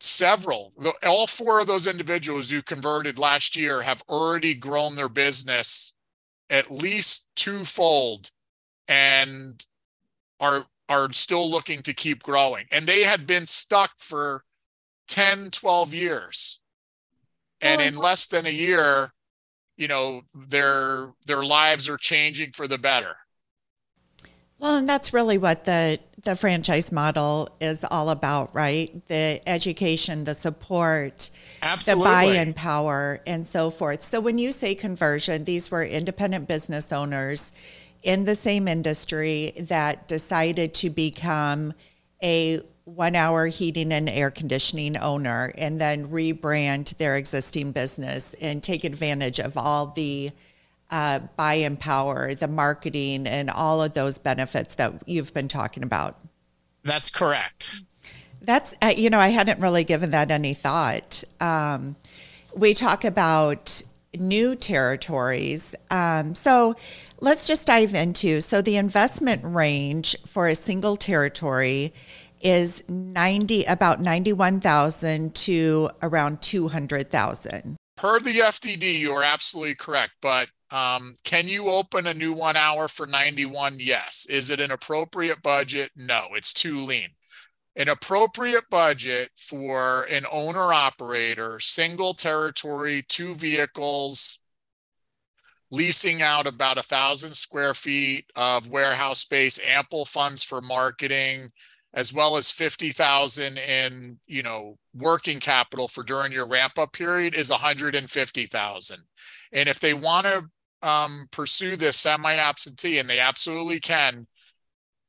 several 0.00 0.72
all 1.06 1.28
four 1.28 1.60
of 1.60 1.68
those 1.68 1.86
individuals 1.86 2.50
who 2.50 2.60
converted 2.60 3.20
last 3.20 3.56
year 3.56 3.80
have 3.82 4.02
already 4.08 4.52
grown 4.54 4.96
their 4.96 5.08
business 5.08 5.94
at 6.50 6.72
least 6.72 7.28
twofold 7.36 8.30
and 8.88 9.64
are 10.44 10.66
are 10.88 11.10
still 11.12 11.50
looking 11.50 11.80
to 11.82 11.94
keep 11.94 12.22
growing. 12.22 12.66
And 12.70 12.86
they 12.86 13.02
had 13.02 13.26
been 13.26 13.46
stuck 13.46 13.92
for 13.98 14.44
10 15.08 15.50
12 15.50 15.94
years. 15.94 16.60
And 17.60 17.80
oh, 17.80 17.84
in 17.84 17.96
less 17.96 18.26
than 18.26 18.46
a 18.46 18.50
year 18.50 19.10
you 19.76 19.88
know 19.88 20.22
their 20.34 21.12
their 21.26 21.44
lives 21.44 21.88
are 21.88 21.96
changing 21.96 22.52
for 22.52 22.68
the 22.68 22.78
better. 22.78 23.16
Well 24.58 24.76
and 24.76 24.88
that's 24.88 25.12
really 25.12 25.38
what 25.38 25.64
the 25.64 25.98
the 26.22 26.36
franchise 26.36 26.90
model 26.92 27.48
is 27.60 27.84
all 27.90 28.10
about 28.10 28.54
right? 28.54 29.06
The 29.08 29.40
education 29.46 30.24
the 30.24 30.34
support 30.34 31.30
Absolutely. 31.62 32.04
the 32.04 32.10
buy-in 32.10 32.54
power 32.54 33.20
and 33.26 33.46
so 33.46 33.70
forth. 33.70 34.02
So 34.02 34.20
when 34.20 34.38
you 34.38 34.52
say 34.52 34.74
conversion 34.74 35.44
these 35.44 35.70
were 35.70 35.84
independent 35.84 36.48
business 36.48 36.92
owners 36.92 37.52
in 38.04 38.26
the 38.26 38.36
same 38.36 38.68
industry 38.68 39.52
that 39.58 40.06
decided 40.06 40.74
to 40.74 40.90
become 40.90 41.72
a 42.22 42.60
one 42.84 43.16
hour 43.16 43.46
heating 43.46 43.92
and 43.92 44.10
air 44.10 44.30
conditioning 44.30 44.96
owner 44.98 45.52
and 45.56 45.80
then 45.80 46.08
rebrand 46.08 46.96
their 46.98 47.16
existing 47.16 47.72
business 47.72 48.34
and 48.42 48.62
take 48.62 48.84
advantage 48.84 49.40
of 49.40 49.56
all 49.56 49.86
the 49.86 50.30
uh, 50.90 51.18
buy 51.36 51.54
in 51.54 51.78
power, 51.78 52.34
the 52.34 52.46
marketing, 52.46 53.26
and 53.26 53.48
all 53.50 53.82
of 53.82 53.94
those 53.94 54.18
benefits 54.18 54.74
that 54.74 54.92
you've 55.06 55.32
been 55.32 55.48
talking 55.48 55.82
about. 55.82 56.18
That's 56.84 57.10
correct. 57.10 57.80
That's, 58.42 58.74
uh, 58.82 58.92
you 58.94 59.08
know, 59.08 59.18
I 59.18 59.28
hadn't 59.28 59.60
really 59.60 59.84
given 59.84 60.10
that 60.10 60.30
any 60.30 60.52
thought. 60.52 61.24
Um, 61.40 61.96
we 62.54 62.74
talk 62.74 63.04
about 63.04 63.82
new 64.18 64.54
territories. 64.56 65.74
Um, 65.90 66.34
so 66.34 66.74
let's 67.20 67.46
just 67.46 67.66
dive 67.66 67.94
into 67.94 68.40
so 68.40 68.62
the 68.62 68.76
investment 68.76 69.42
range 69.44 70.16
for 70.26 70.48
a 70.48 70.54
single 70.54 70.96
territory 70.96 71.92
is 72.40 72.84
90 72.88 73.64
about 73.64 74.00
91,000 74.00 75.34
to 75.34 75.90
around 76.02 76.42
200,000. 76.42 77.76
Per 77.96 78.20
the 78.20 78.38
FDD, 78.40 78.98
you 78.98 79.12
are 79.12 79.22
absolutely 79.22 79.76
correct. 79.76 80.12
But 80.20 80.48
um, 80.70 81.14
can 81.24 81.48
you 81.48 81.68
open 81.68 82.06
a 82.06 82.14
new 82.14 82.32
one 82.32 82.56
hour 82.56 82.88
for 82.88 83.06
91? 83.06 83.76
Yes. 83.78 84.26
Is 84.28 84.50
it 84.50 84.60
an 84.60 84.72
appropriate 84.72 85.42
budget? 85.42 85.90
No, 85.96 86.26
it's 86.32 86.52
too 86.52 86.78
lean 86.78 87.08
an 87.76 87.88
appropriate 87.88 88.64
budget 88.70 89.30
for 89.36 90.04
an 90.04 90.24
owner 90.30 90.72
operator, 90.72 91.58
single 91.60 92.14
territory, 92.14 93.04
two 93.08 93.34
vehicles, 93.34 94.40
leasing 95.70 96.22
out 96.22 96.46
about 96.46 96.78
a 96.78 96.82
thousand 96.82 97.34
square 97.34 97.74
feet 97.74 98.26
of 98.36 98.68
warehouse 98.68 99.20
space, 99.20 99.58
ample 99.66 100.04
funds 100.04 100.44
for 100.44 100.60
marketing, 100.60 101.48
as 101.94 102.12
well 102.12 102.36
as 102.36 102.50
50,000 102.50 103.58
in, 103.58 104.18
you 104.26 104.42
know, 104.42 104.78
working 104.94 105.40
capital 105.40 105.88
for 105.88 106.04
during 106.04 106.30
your 106.30 106.46
ramp 106.46 106.78
up 106.78 106.92
period 106.92 107.34
is 107.34 107.50
150,000. 107.50 108.98
And 109.52 109.68
if 109.68 109.80
they 109.80 109.94
want 109.94 110.26
to 110.26 110.44
um, 110.82 111.26
pursue 111.32 111.76
this 111.76 111.96
semi 111.96 112.34
absentee, 112.34 112.98
and 112.98 113.08
they 113.08 113.18
absolutely 113.18 113.80
can, 113.80 114.26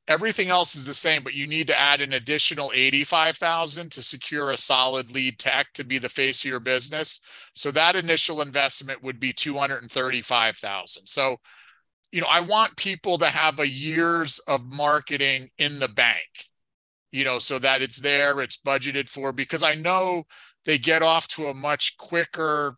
everything 0.08 0.50
else 0.50 0.76
is 0.76 0.86
the 0.86 0.94
same, 0.94 1.24
but 1.24 1.34
you 1.34 1.48
need 1.48 1.68
to 1.68 1.80
add 1.80 2.02
an 2.02 2.13
additional 2.13 2.72
85,000 2.74 3.91
to 3.91 4.02
secure 4.02 4.52
a 4.52 4.58
solid 4.58 5.12
lead 5.12 5.39
tech 5.39 5.68
to 5.74 5.84
be 5.84 5.98
the 5.98 6.10
face 6.10 6.44
of 6.44 6.50
your 6.50 6.60
business. 6.60 7.22
So 7.54 7.72
that 7.72 7.96
initial 7.96 8.41
investment 8.41 9.02
would 9.04 9.20
be 9.20 9.34
235,000. 9.34 11.08
So, 11.08 11.38
you 12.12 12.22
know, 12.22 12.28
I 12.30 12.39
want 12.41 12.78
people 12.78 13.18
to 13.18 13.28
have 13.28 13.60
a 13.60 13.68
years 13.68 14.39
of 14.48 14.63
marketing 14.65 15.50
in 15.58 15.80
the 15.80 15.89
bank, 15.89 16.50
you 17.12 17.24
know, 17.24 17.39
so 17.39 17.58
that 17.60 17.82
it's 17.82 18.00
there, 18.00 18.41
it's 18.41 18.58
budgeted 18.58 19.10
for, 19.10 19.34
because 19.34 19.63
I 19.63 19.76
know 19.76 20.24
they 20.65 20.78
get 20.78 21.02
off 21.02 21.28
to 21.30 21.48
a 21.48 21.54
much 21.54 21.98
quicker 21.98 22.76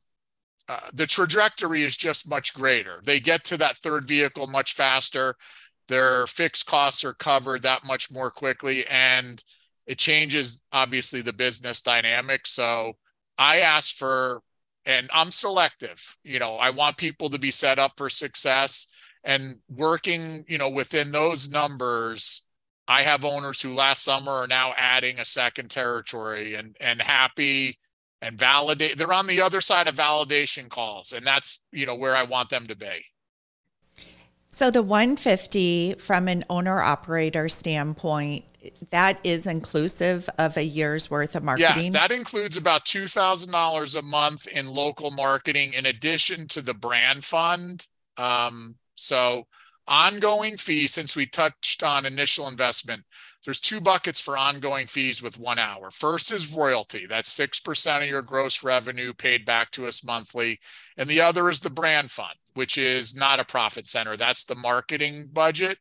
uh, 0.70 0.80
the 0.94 1.08
trajectory 1.08 1.84
is 1.84 1.96
just 1.96 2.30
much 2.30 2.54
greater. 2.54 3.00
They 3.06 3.22
get 3.22 3.46
to 3.46 3.58
that 3.58 3.78
third 3.78 4.06
vehicle 4.06 4.48
much 4.48 4.74
faster 4.74 5.34
their 5.88 6.28
fixed 6.28 6.66
costs 6.66 7.04
are 7.04 7.14
covered 7.14 7.62
that 7.64 7.86
much 7.86 8.12
more 8.12 8.32
quickly 8.32 8.86
and 8.88 9.44
it 9.86 9.98
changes 9.98 10.64
obviously 10.74 11.22
the 11.22 11.34
business 11.34 11.82
dynamic. 11.82 12.46
So 12.46 12.94
i 13.38 13.60
ask 13.60 13.96
for 13.96 14.42
and 14.86 15.10
i'm 15.14 15.32
selective 15.32 16.18
you 16.24 16.40
know 16.40 16.56
i 16.56 16.70
want 16.70 16.98
people 16.98 17.30
to 17.30 17.40
be 17.40 17.52
set 17.52 17.80
up 17.80 17.94
for 17.98 18.10
success 18.10 18.88
and 19.24 19.58
working 19.70 20.44
you 20.48 20.58
know 20.58 20.70
within 20.70 21.12
those 21.12 21.50
numbers 21.50 22.46
i 22.88 23.02
have 23.02 23.26
owners 23.26 23.62
who 23.62 23.74
last 23.74 24.04
summer 24.04 24.32
are 24.32 24.48
now 24.48 24.74
adding 24.78 25.20
a 25.20 25.26
second 25.26 25.70
territory 25.70 26.56
and 26.56 26.76
and 26.80 27.02
happy 27.02 27.78
and 28.22 28.40
validate 28.40 28.98
they're 28.98 29.14
on 29.14 29.28
the 29.28 29.42
other 29.42 29.62
side 29.62 29.88
of 29.88 29.96
validation 29.96 30.70
calls 30.70 31.12
and 31.12 31.26
that's 31.26 31.62
you 31.72 31.86
know 31.86 31.96
where 31.96 32.16
i 32.16 32.24
want 32.24 32.50
them 32.50 32.66
to 32.66 32.76
be 32.76 33.04
so 34.50 34.72
the 34.72 34.82
150 34.82 35.96
from 35.96 36.28
an 36.28 36.44
owner 36.50 36.82
operator 36.82 37.50
standpoint, 37.50 38.46
that 38.90 39.20
is 39.24 39.46
inclusive 39.46 40.30
of 40.38 40.58
a 40.58 40.64
year's 40.64 41.10
worth 41.10 41.36
of 41.36 41.44
marketing. 41.44 41.84
Yes, 41.84 41.90
that 41.92 42.12
includes 42.12 42.58
about 42.58 42.86
$2,000 42.86 43.96
a 43.98 44.02
month 44.02 44.48
in 44.48 44.68
local 44.68 45.12
marketing 45.12 45.74
in 45.74 45.86
addition 45.86 46.48
to 46.50 46.62
the 46.62 46.74
brand 46.74 47.24
fund. 47.24 47.88
Um, 48.18 48.76
so 48.96 49.48
ongoing 49.88 50.58
fees, 50.58 50.94
since 50.94 51.16
we 51.16 51.26
touched 51.26 51.84
on 51.84 52.06
initial 52.06 52.48
investment, 52.48 53.04
there's 53.46 53.60
two 53.62 53.80
buckets 53.80 54.20
for 54.20 54.38
ongoing 54.38 54.88
fees 54.88 55.24
with 55.24 55.40
one 55.40 55.60
hour. 55.60 55.90
First 55.92 56.32
is 56.32 56.54
royalty. 56.54 57.06
That's 57.06 57.38
6% 57.38 58.02
of 58.02 58.10
your 58.10 58.22
gross 58.22 58.64
revenue 58.64 59.14
paid 59.14 59.46
back 59.46 59.72
to 59.72 59.88
us 59.88 60.04
monthly. 60.04 60.60
And 60.98 61.08
the 61.08 61.22
other 61.22 61.50
is 61.50 61.62
the 61.62 61.70
brand 61.70 62.12
fund, 62.12 62.36
which 62.58 62.78
is 62.78 63.16
not 63.16 63.40
a 63.40 63.46
profit 63.46 63.88
center. 63.88 64.18
That's 64.18 64.44
the 64.44 64.56
marketing 64.56 65.30
budget. 65.32 65.78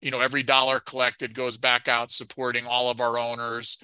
You 0.00 0.10
know, 0.10 0.20
every 0.20 0.42
dollar 0.42 0.80
collected 0.80 1.34
goes 1.34 1.58
back 1.58 1.86
out 1.86 2.10
supporting 2.10 2.66
all 2.66 2.90
of 2.90 3.00
our 3.00 3.18
owners 3.18 3.82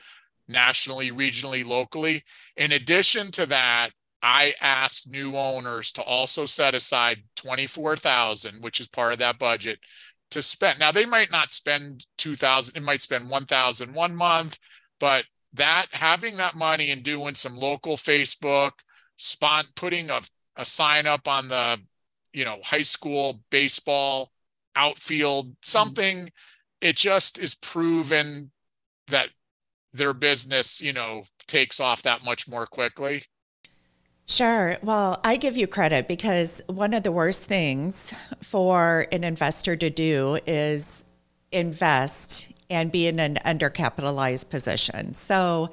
nationally, 0.49 1.11
regionally, 1.11 1.67
locally. 1.67 2.25
In 2.57 2.73
addition 2.73 3.31
to 3.33 3.47
that, 3.47 3.91
I 4.23 4.55
asked 4.63 5.11
new 5.11 5.37
owners 5.37 5.93
to 5.93 6.03
also 6.03 6.47
set 6.47 6.75
aside 6.75 7.19
24,000, 7.37 8.63
which 8.63 8.81
is 8.81 8.89
part 8.89 9.13
of 9.13 9.19
that 9.19 9.39
budget 9.39 9.79
to 10.31 10.41
spend. 10.41 10.79
Now 10.79 10.93
they 10.93 11.05
might 11.05 11.31
not 11.31 11.53
spend 11.53 12.07
2000, 12.17 12.75
it 12.75 12.83
might 12.83 13.03
spend 13.03 13.29
1000 13.29 13.95
one 13.95 14.17
month, 14.17 14.59
but 14.99 15.27
that 15.53 15.87
having 15.93 16.39
that 16.39 16.57
money 16.57 16.91
and 16.91 17.03
doing 17.03 17.35
some 17.35 17.55
local 17.55 17.97
Facebook, 17.97 18.73
spot 19.19 19.67
putting 19.77 20.09
a, 20.09 20.23
a 20.57 20.65
sign 20.65 21.07
up 21.07 21.29
on 21.29 21.49
the, 21.49 21.79
you 22.35 22.45
know, 22.45 22.59
high 22.63 22.83
school 22.83 23.41
baseball 23.51 24.31
outfield, 24.77 25.47
mm-hmm. 25.47 25.55
something, 25.63 26.31
it 26.81 26.97
just 26.97 27.39
is 27.39 27.55
proven 27.55 28.51
that 29.09 29.29
their 29.93 30.13
business, 30.13 30.81
you 30.81 30.93
know, 30.93 31.25
takes 31.47 31.81
off 31.81 32.03
that 32.03 32.25
much 32.25 32.49
more 32.49 32.67
quickly. 32.67 33.23
Sure. 34.27 34.77
Well, 34.83 35.21
I 35.23 35.37
give 35.37 35.57
you 35.57 35.67
credit 35.67 36.09
because 36.09 36.63
one 36.67 36.95
of 36.95 37.03
the 37.03 37.13
worst 37.13 37.45
things 37.45 38.13
for 38.43 39.07
an 39.13 39.23
investor 39.23 39.77
to 39.77 39.91
do 39.91 40.39
is 40.47 41.05
invest 41.53 42.51
and 42.71 42.91
be 42.91 43.07
in 43.07 43.21
an 43.21 43.37
undercapitalized 43.45 44.49
position. 44.49 45.15
So, 45.15 45.71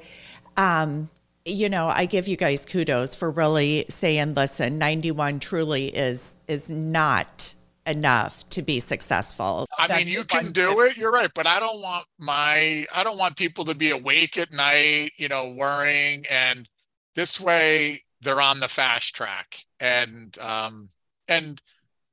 um, 0.56 1.08
you 1.44 1.68
know, 1.68 1.88
I 1.88 2.06
give 2.06 2.28
you 2.28 2.36
guys 2.36 2.64
kudos 2.64 3.14
for 3.14 3.30
really 3.30 3.84
saying, 3.88 4.34
listen, 4.34 4.78
91 4.78 5.40
truly 5.40 5.88
is 5.88 6.38
is 6.48 6.68
not 6.68 7.54
enough 7.86 8.48
to 8.50 8.62
be 8.62 8.78
successful. 8.78 9.66
I 9.76 9.96
mean, 9.96 10.06
you 10.06 10.24
can 10.24 10.52
do 10.52 10.80
it. 10.82 10.96
You're 10.96 11.10
right, 11.10 11.30
but 11.34 11.46
I 11.46 11.58
don't 11.58 11.80
want 11.80 12.06
my 12.18 12.86
I 12.94 13.02
don't 13.02 13.18
want 13.18 13.36
people 13.36 13.64
to 13.64 13.74
be 13.74 13.90
awake 13.90 14.38
at 14.38 14.52
night, 14.52 15.12
you 15.18 15.28
know, 15.28 15.50
worrying 15.50 16.24
and 16.30 16.68
this 17.14 17.40
way 17.40 18.04
they're 18.20 18.40
on 18.40 18.60
the 18.60 18.68
fast 18.68 19.16
track. 19.16 19.56
And 19.80 20.38
um 20.38 20.88
and 21.28 21.60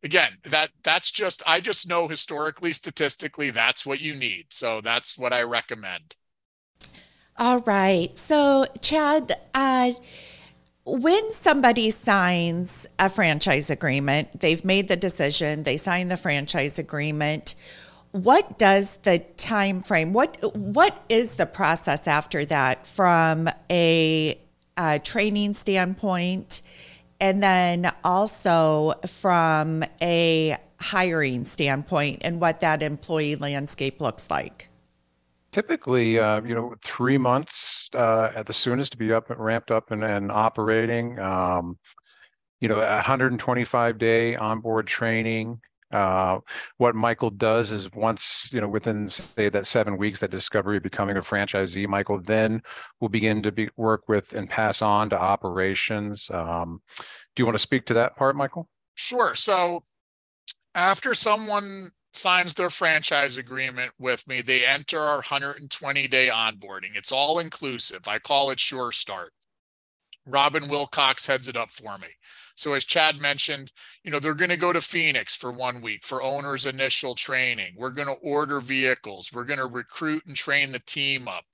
again, 0.04 0.38
that 0.46 0.72
that's 0.84 1.12
just 1.12 1.44
I 1.46 1.60
just 1.60 1.88
know 1.88 2.08
historically 2.08 2.74
statistically 2.74 3.52
that's 3.52 3.86
what 3.86 4.02
you 4.02 4.16
need. 4.16 4.48
So 4.50 4.82
that's 4.82 5.18
what 5.18 5.34
I 5.34 5.44
recommend. 5.44 6.16
All 7.40 7.60
right. 7.62 8.18
So, 8.18 8.66
Chad, 8.82 9.34
uh, 9.56 9.94
when 10.84 11.32
somebody 11.32 11.90
signs 11.90 12.86
a 13.00 13.08
franchise 13.08 13.70
agreement, 13.70 14.42
they've 14.42 14.66
made 14.66 14.90
the 14.90 14.98
decision, 14.98 15.64
they 15.64 15.78
sign 15.78 16.10
the 16.10 16.18
franchise 16.18 16.78
agreement. 16.78 17.56
What 18.12 18.60
does 18.60 18.98
the 18.98 19.20
time 19.38 19.84
frame? 19.84 20.12
What 20.12 20.54
what 20.54 21.02
is 21.08 21.36
the 21.36 21.46
process 21.46 22.08
after 22.08 22.44
that 22.46 22.86
from 22.86 23.48
a, 23.70 24.38
a 24.78 25.00
training 25.00 25.54
standpoint, 25.54 26.62
and 27.22 27.42
then 27.42 27.90
also 28.04 28.96
from 29.06 29.84
a 30.02 30.58
hiring 30.82 31.46
standpoint, 31.46 32.20
and 32.22 32.42
what 32.42 32.60
that 32.62 32.84
employee 32.84 33.38
landscape 33.38 34.02
looks 34.02 34.30
like? 34.30 34.69
Typically, 35.52 36.20
uh, 36.20 36.42
you 36.42 36.54
know, 36.54 36.76
three 36.84 37.18
months 37.18 37.90
uh, 37.96 38.30
at 38.36 38.46
the 38.46 38.54
soonest 38.54 38.92
to 38.92 38.98
be 38.98 39.12
up 39.12 39.30
and 39.30 39.40
ramped 39.40 39.72
up 39.72 39.92
and, 39.92 40.04
and 40.04 40.32
operating. 40.32 41.18
Um, 41.20 41.78
you 42.60 42.68
know, 42.68 42.78
125 42.78 43.98
day 43.98 44.36
onboard 44.36 44.88
training. 44.88 45.60
Uh, 45.92 46.38
what 46.78 46.94
Michael 46.94 47.32
does 47.32 47.72
is 47.72 47.92
once, 47.94 48.50
you 48.52 48.62
know, 48.62 48.68
within 48.68 49.10
say 49.10 49.50
that 49.50 49.66
seven 49.66 49.98
weeks, 49.98 50.20
that 50.20 50.30
discovery 50.30 50.78
of 50.78 50.84
becoming 50.84 51.18
a 51.18 51.22
franchisee, 51.22 51.88
Michael 51.88 52.22
then 52.22 52.62
will 53.00 53.10
begin 53.10 53.42
to 53.42 53.52
be, 53.52 53.70
work 53.76 54.08
with 54.08 54.34
and 54.34 54.48
pass 54.50 54.84
on 54.84 55.10
to 55.10 55.20
operations. 55.20 56.30
Um, 56.32 56.82
do 57.36 57.42
you 57.42 57.46
want 57.46 57.56
to 57.56 57.62
speak 57.62 57.86
to 57.88 57.96
that 57.96 58.16
part, 58.18 58.36
Michael? 58.36 58.68
Sure. 58.94 59.34
So 59.34 59.84
after 60.76 61.16
someone 61.16 61.90
signs 62.14 62.54
their 62.54 62.70
franchise 62.70 63.38
agreement 63.38 63.92
with 64.00 64.28
me, 64.28 64.42
they 64.42 64.66
enter 64.66 65.00
our 65.00 65.18
120 65.18 66.08
day 66.08 66.30
onboarding. 66.32 66.96
It's 66.96 67.12
all 67.12 67.40
inclusive. 67.40 68.08
I 68.08 68.20
call 68.20 68.52
it 68.52 68.60
Sure 68.60 68.92
Start. 68.92 69.32
Robin 70.26 70.68
Wilcox 70.68 71.26
heads 71.26 71.48
it 71.48 71.58
up 71.58 71.72
for 71.72 71.98
me. 71.98 72.08
So 72.56 72.74
as 72.74 72.84
Chad 72.84 73.22
mentioned, 73.22 73.72
you 74.04 74.12
know, 74.12 74.20
they're 74.20 74.34
going 74.34 74.50
to 74.50 74.58
go 74.58 74.74
to 74.74 74.82
Phoenix 74.82 75.36
for 75.36 75.52
one 75.52 75.82
week 75.82 76.04
for 76.04 76.22
owners 76.22 76.66
initial 76.66 77.16
training. 77.16 77.74
We're 77.78 77.90
going 77.90 78.10
to 78.10 78.22
order 78.22 78.60
vehicles. 78.60 79.32
We're 79.34 79.46
going 79.46 79.60
to 79.60 79.66
recruit 79.66 80.26
and 80.28 80.36
train 80.36 80.72
the 80.72 80.80
team 80.80 81.28
up. 81.28 81.46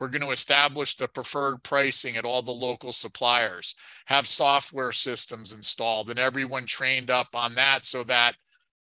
We're 0.00 0.08
going 0.08 0.22
to 0.22 0.32
establish 0.32 0.96
the 0.96 1.06
preferred 1.06 1.62
pricing 1.62 2.16
at 2.16 2.24
all 2.24 2.42
the 2.42 2.50
local 2.50 2.92
suppliers, 2.92 3.76
have 4.06 4.26
software 4.26 4.92
systems 4.92 5.52
installed 5.52 6.10
and 6.10 6.18
everyone 6.18 6.66
trained 6.66 7.10
up 7.10 7.28
on 7.34 7.54
that 7.54 7.84
so 7.84 8.02
that 8.04 8.34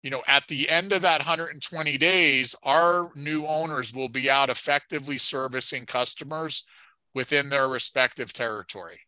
you 0.04 0.10
know, 0.10 0.24
at 0.28 0.48
the 0.48 0.68
end 0.70 0.94
of 0.94 1.02
that 1.04 1.20
120 1.20 1.98
days, 1.98 2.56
our 2.64 3.12
new 3.16 3.46
owners 3.46 3.94
will 3.94 4.10
be 4.10 4.30
out 4.30 4.50
effectively 4.50 5.18
servicing 5.18 5.86
customers 5.86 6.66
within 7.14 7.50
their 7.50 7.68
respective 7.68 8.34
territory. 8.34 9.00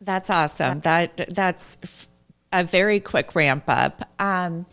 That's 0.00 0.30
awesome. 0.30 0.80
That 0.80 1.28
that's 1.34 2.08
a 2.52 2.64
very 2.64 3.00
quick 3.00 3.34
ramp 3.34 3.64
up. 3.68 4.08
Um, 4.18 4.66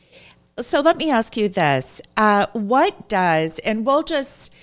so 0.60 0.82
let 0.82 0.98
me 0.98 1.12
ask 1.12 1.36
you 1.36 1.50
this: 1.50 2.02
uh, 2.16 2.48
What 2.54 3.10
does, 3.10 3.60
and 3.60 3.86
we'll 3.86 4.04
just 4.04 4.56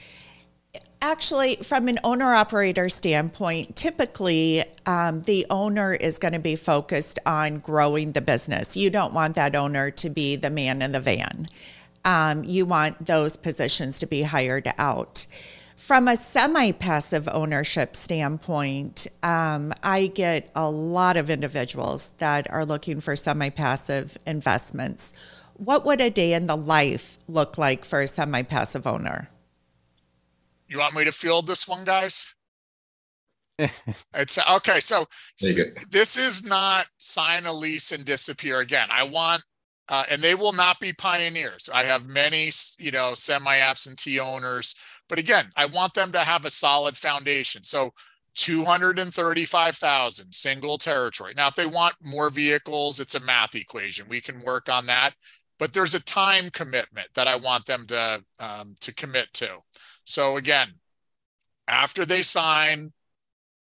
Actually, 1.07 1.57
from 1.57 1.87
an 1.89 1.99
owner 2.03 2.33
operator 2.33 2.89
standpoint, 2.89 3.77
typically 3.77 4.65
um, 4.87 5.21
the 5.21 5.45
owner 5.51 5.93
is 5.93 6.19
going 6.19 6.33
to 6.33 6.39
be 6.39 6.57
focused 6.57 7.19
on 7.27 7.59
growing 7.59 8.13
the 8.13 8.23
business. 8.23 8.75
You 8.75 8.89
don't 8.89 9.13
want 9.13 9.35
that 9.35 9.55
owner 9.55 9.91
to 9.91 10.09
be 10.09 10.37
the 10.37 10.49
man 10.49 10.81
in 10.81 10.93
the 10.93 11.01
van. 11.01 11.47
Um, 12.07 12.43
you 12.43 12.65
want 12.65 13.05
those 13.05 13.37
positions 13.37 13.99
to 13.99 14.07
be 14.07 14.23
hired 14.23 14.73
out. 14.79 15.27
From 15.77 16.09
a 16.09 16.17
semi 16.17 16.73
passive 16.73 17.29
ownership 17.31 17.97
standpoint, 17.97 19.07
um, 19.23 19.75
I 19.83 20.07
get 20.07 20.51
a 20.55 20.71
lot 20.71 21.19
of 21.19 21.29
individuals 21.29 22.13
that 22.17 22.51
are 22.51 22.65
looking 22.65 23.03
for 23.03 23.15
semi 23.15 23.51
passive 23.51 24.17
investments. 24.27 25.13
What 25.59 25.85
would 25.85 26.01
a 26.01 26.09
day 26.09 26.33
in 26.33 26.47
the 26.47 26.57
life 26.57 27.19
look 27.29 27.59
like 27.59 27.85
for 27.85 28.01
a 28.01 28.09
semi 28.09 28.41
passive 28.41 28.87
owner? 28.87 29.29
You 30.75 30.81
want 30.81 30.97
me 30.97 31.05
to 31.05 31.13
field 31.13 31.47
this 31.47 31.69
one, 31.69 31.85
guys? 31.85 32.35
it's 33.59 34.39
okay. 34.51 34.81
So 34.81 35.07
this 35.89 36.17
is 36.17 36.45
not 36.45 36.87
sign 36.99 37.47
a 37.47 37.53
lease 37.53 37.93
and 37.93 38.05
disappear 38.05 38.59
again. 38.59 38.89
I 38.91 39.05
want, 39.05 39.45
uh, 39.89 40.03
and 40.11 40.21
they 40.21 40.35
will 40.35 40.53
not 40.53 40.81
be 40.81 40.93
pioneers. 40.93 41.71
I 41.73 41.85
have 41.85 42.09
many, 42.09 42.51
you 42.81 42.91
know, 42.91 43.15
semi-absentee 43.15 44.19
owners, 44.19 44.75
but 45.09 45.21
again, 45.21 45.47
I 45.57 45.67
want 45.67 45.95
them 45.95 46.11
to 46.11 46.19
have 46.19 46.45
a 46.45 46.51
solid 46.51 46.97
foundation. 46.97 47.63
So 47.63 47.93
235,000 48.35 50.33
single 50.35 50.77
territory. 50.77 51.35
Now, 51.37 51.47
if 51.47 51.55
they 51.55 51.67
want 51.67 51.95
more 52.03 52.31
vehicles, 52.31 52.99
it's 52.99 53.15
a 53.15 53.21
math 53.21 53.55
equation. 53.55 54.09
We 54.09 54.21
can 54.21 54.41
work 54.41 54.69
on 54.69 54.87
that, 54.87 55.15
but 55.61 55.73
there's 55.73 55.95
a 55.95 56.03
time 56.03 56.51
commitment 56.51 57.07
that 57.15 57.29
I 57.29 57.37
want 57.37 57.65
them 57.65 57.87
to 57.87 58.25
um, 58.41 58.75
to 58.81 58.93
commit 58.93 59.33
to. 59.35 59.59
So 60.05 60.37
again, 60.37 60.75
after 61.67 62.05
they 62.05 62.23
sign, 62.23 62.93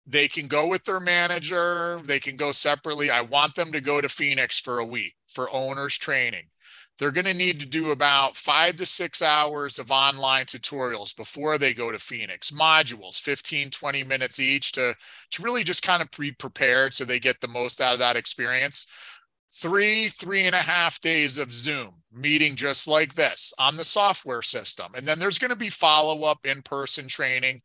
they 0.06 0.28
can 0.28 0.46
go 0.46 0.68
with 0.68 0.84
their 0.84 1.00
manager, 1.00 2.00
they 2.04 2.20
can 2.20 2.36
go 2.36 2.52
separately. 2.52 3.10
I 3.10 3.22
want 3.22 3.54
them 3.54 3.72
to 3.72 3.80
go 3.80 4.00
to 4.00 4.08
Phoenix 4.08 4.58
for 4.58 4.78
a 4.78 4.84
week 4.84 5.14
for 5.26 5.50
owners 5.52 5.98
training. 5.98 6.44
They're 6.98 7.10
going 7.10 7.26
to 7.26 7.34
need 7.34 7.60
to 7.60 7.66
do 7.66 7.90
about 7.90 8.36
five 8.36 8.76
to 8.76 8.86
six 8.86 9.20
hours 9.20 9.78
of 9.78 9.90
online 9.90 10.46
tutorials 10.46 11.14
before 11.14 11.58
they 11.58 11.74
go 11.74 11.92
to 11.92 11.98
Phoenix, 11.98 12.50
modules, 12.50 13.20
15, 13.20 13.68
20 13.70 14.04
minutes 14.04 14.40
each 14.40 14.72
to, 14.72 14.94
to 15.32 15.42
really 15.42 15.62
just 15.62 15.82
kind 15.82 16.02
of 16.02 16.08
be 16.18 16.32
prepared 16.32 16.94
so 16.94 17.04
they 17.04 17.20
get 17.20 17.40
the 17.40 17.48
most 17.48 17.82
out 17.82 17.92
of 17.92 17.98
that 17.98 18.16
experience 18.16 18.86
three, 19.52 20.08
three 20.08 20.42
and 20.42 20.54
a 20.54 20.58
half 20.58 21.00
days 21.00 21.38
of 21.38 21.52
Zoom 21.52 22.02
meeting 22.16 22.56
just 22.56 22.88
like 22.88 23.14
this 23.14 23.52
on 23.58 23.76
the 23.76 23.84
software 23.84 24.42
system. 24.42 24.92
And 24.94 25.06
then 25.06 25.18
there's 25.18 25.38
going 25.38 25.50
to 25.50 25.56
be 25.56 25.68
follow 25.68 26.22
up 26.22 26.46
in 26.46 26.62
person 26.62 27.08
training. 27.08 27.60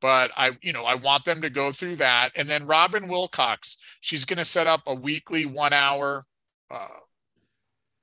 But 0.00 0.32
I, 0.36 0.56
you 0.62 0.72
know, 0.72 0.84
I 0.84 0.94
want 0.94 1.24
them 1.24 1.40
to 1.40 1.50
go 1.50 1.72
through 1.72 1.96
that. 1.96 2.30
And 2.36 2.48
then 2.48 2.66
Robin 2.66 3.08
Wilcox, 3.08 3.78
she's 4.00 4.24
going 4.24 4.38
to 4.38 4.44
set 4.44 4.66
up 4.66 4.82
a 4.86 4.94
weekly 4.94 5.46
one 5.46 5.72
hour, 5.72 6.26
uh, 6.70 6.88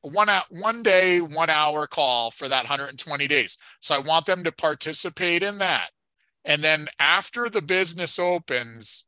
one 0.01 0.29
one 0.49 0.81
day 0.81 1.21
one 1.21 1.51
hour 1.51 1.85
call 1.85 2.31
for 2.31 2.47
that 2.47 2.63
120 2.63 3.27
days 3.27 3.59
so 3.81 3.93
i 3.93 3.99
want 3.99 4.25
them 4.25 4.43
to 4.43 4.51
participate 4.51 5.43
in 5.43 5.59
that 5.59 5.91
and 6.43 6.63
then 6.63 6.87
after 6.99 7.49
the 7.49 7.61
business 7.61 8.17
opens 8.17 9.05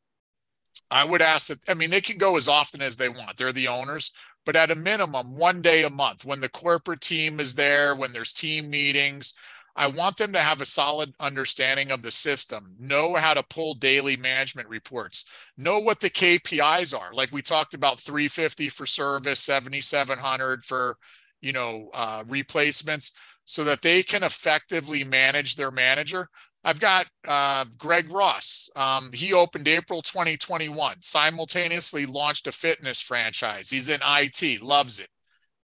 I 0.90 1.04
would 1.04 1.22
ask 1.22 1.48
that, 1.48 1.58
I 1.68 1.74
mean, 1.74 1.90
they 1.90 2.00
can 2.00 2.18
go 2.18 2.36
as 2.36 2.48
often 2.48 2.82
as 2.82 2.96
they 2.96 3.08
want. 3.08 3.36
They're 3.36 3.52
the 3.52 3.68
owners, 3.68 4.12
but 4.44 4.56
at 4.56 4.70
a 4.70 4.74
minimum, 4.74 5.36
one 5.36 5.62
day 5.62 5.84
a 5.84 5.90
month 5.90 6.24
when 6.24 6.40
the 6.40 6.48
corporate 6.48 7.00
team 7.00 7.40
is 7.40 7.54
there, 7.54 7.94
when 7.94 8.12
there's 8.12 8.32
team 8.32 8.70
meetings, 8.70 9.34
I 9.76 9.88
want 9.88 10.16
them 10.16 10.32
to 10.34 10.38
have 10.38 10.60
a 10.60 10.66
solid 10.66 11.14
understanding 11.18 11.90
of 11.90 12.02
the 12.02 12.12
system, 12.12 12.76
know 12.78 13.14
how 13.14 13.34
to 13.34 13.42
pull 13.42 13.74
daily 13.74 14.16
management 14.16 14.68
reports, 14.68 15.24
know 15.56 15.80
what 15.80 16.00
the 16.00 16.10
KPIs 16.10 16.98
are. 16.98 17.12
Like 17.12 17.32
we 17.32 17.42
talked 17.42 17.74
about 17.74 17.98
350 17.98 18.68
for 18.68 18.86
service, 18.86 19.40
7,700 19.40 20.64
for, 20.64 20.96
you 21.40 21.52
know, 21.52 21.90
uh, 21.92 22.22
replacements 22.28 23.12
so 23.44 23.64
that 23.64 23.82
they 23.82 24.02
can 24.02 24.22
effectively 24.22 25.02
manage 25.02 25.56
their 25.56 25.72
manager. 25.72 26.28
I've 26.64 26.80
got 26.80 27.06
uh, 27.28 27.66
Greg 27.76 28.10
Ross. 28.10 28.70
Um, 28.74 29.10
he 29.12 29.34
opened 29.34 29.68
April 29.68 30.00
2021, 30.00 30.96
simultaneously 31.02 32.06
launched 32.06 32.46
a 32.46 32.52
fitness 32.52 33.02
franchise. 33.02 33.68
He's 33.68 33.90
in 33.90 34.00
IT, 34.02 34.62
loves 34.62 34.98
it. 34.98 35.08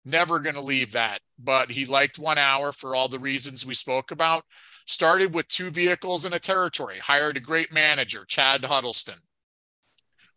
Never 0.04 0.40
going 0.40 0.56
to 0.56 0.62
leave 0.62 0.92
that, 0.94 1.20
but 1.38 1.72
he 1.72 1.86
liked 1.86 2.20
one 2.20 2.38
hour 2.38 2.72
for 2.72 2.96
all 2.96 3.08
the 3.08 3.20
reasons 3.20 3.66
we 3.66 3.76
spoke 3.76 4.12
about. 4.12 4.44
Started 4.86 5.34
with 5.34 5.48
two 5.48 5.70
vehicles 5.70 6.26
in 6.26 6.34
a 6.34 6.40
territory, 6.40 6.98
hired 6.98 7.38
a 7.38 7.42
great 7.42 7.72
manager, 7.72 8.26
Chad 8.26 8.66
Huddleston. 8.66 9.20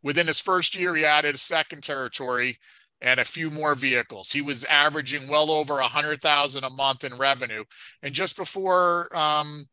Within 0.03 0.27
his 0.27 0.41
first 0.41 0.77
year, 0.77 0.95
he 0.95 1.05
added 1.05 1.35
a 1.35 1.39
second 1.39 1.83
territory 1.83 2.59
and 3.01 3.19
a 3.19 3.25
few 3.25 3.51
more 3.51 3.75
vehicles. 3.75 4.31
He 4.31 4.43
was 4.43 4.65
averaging 4.67 5.29
well 5.29 5.51
over 5.51 5.79
a 5.79 5.89
hundred 5.89 6.21
thousand 6.21 6.65
a 6.65 6.71
month 6.71 7.03
in 7.03 7.17
revenue. 7.17 7.65
And 8.03 8.15
just 8.15 8.37
before 8.37 9.09
um, 9.17 9.65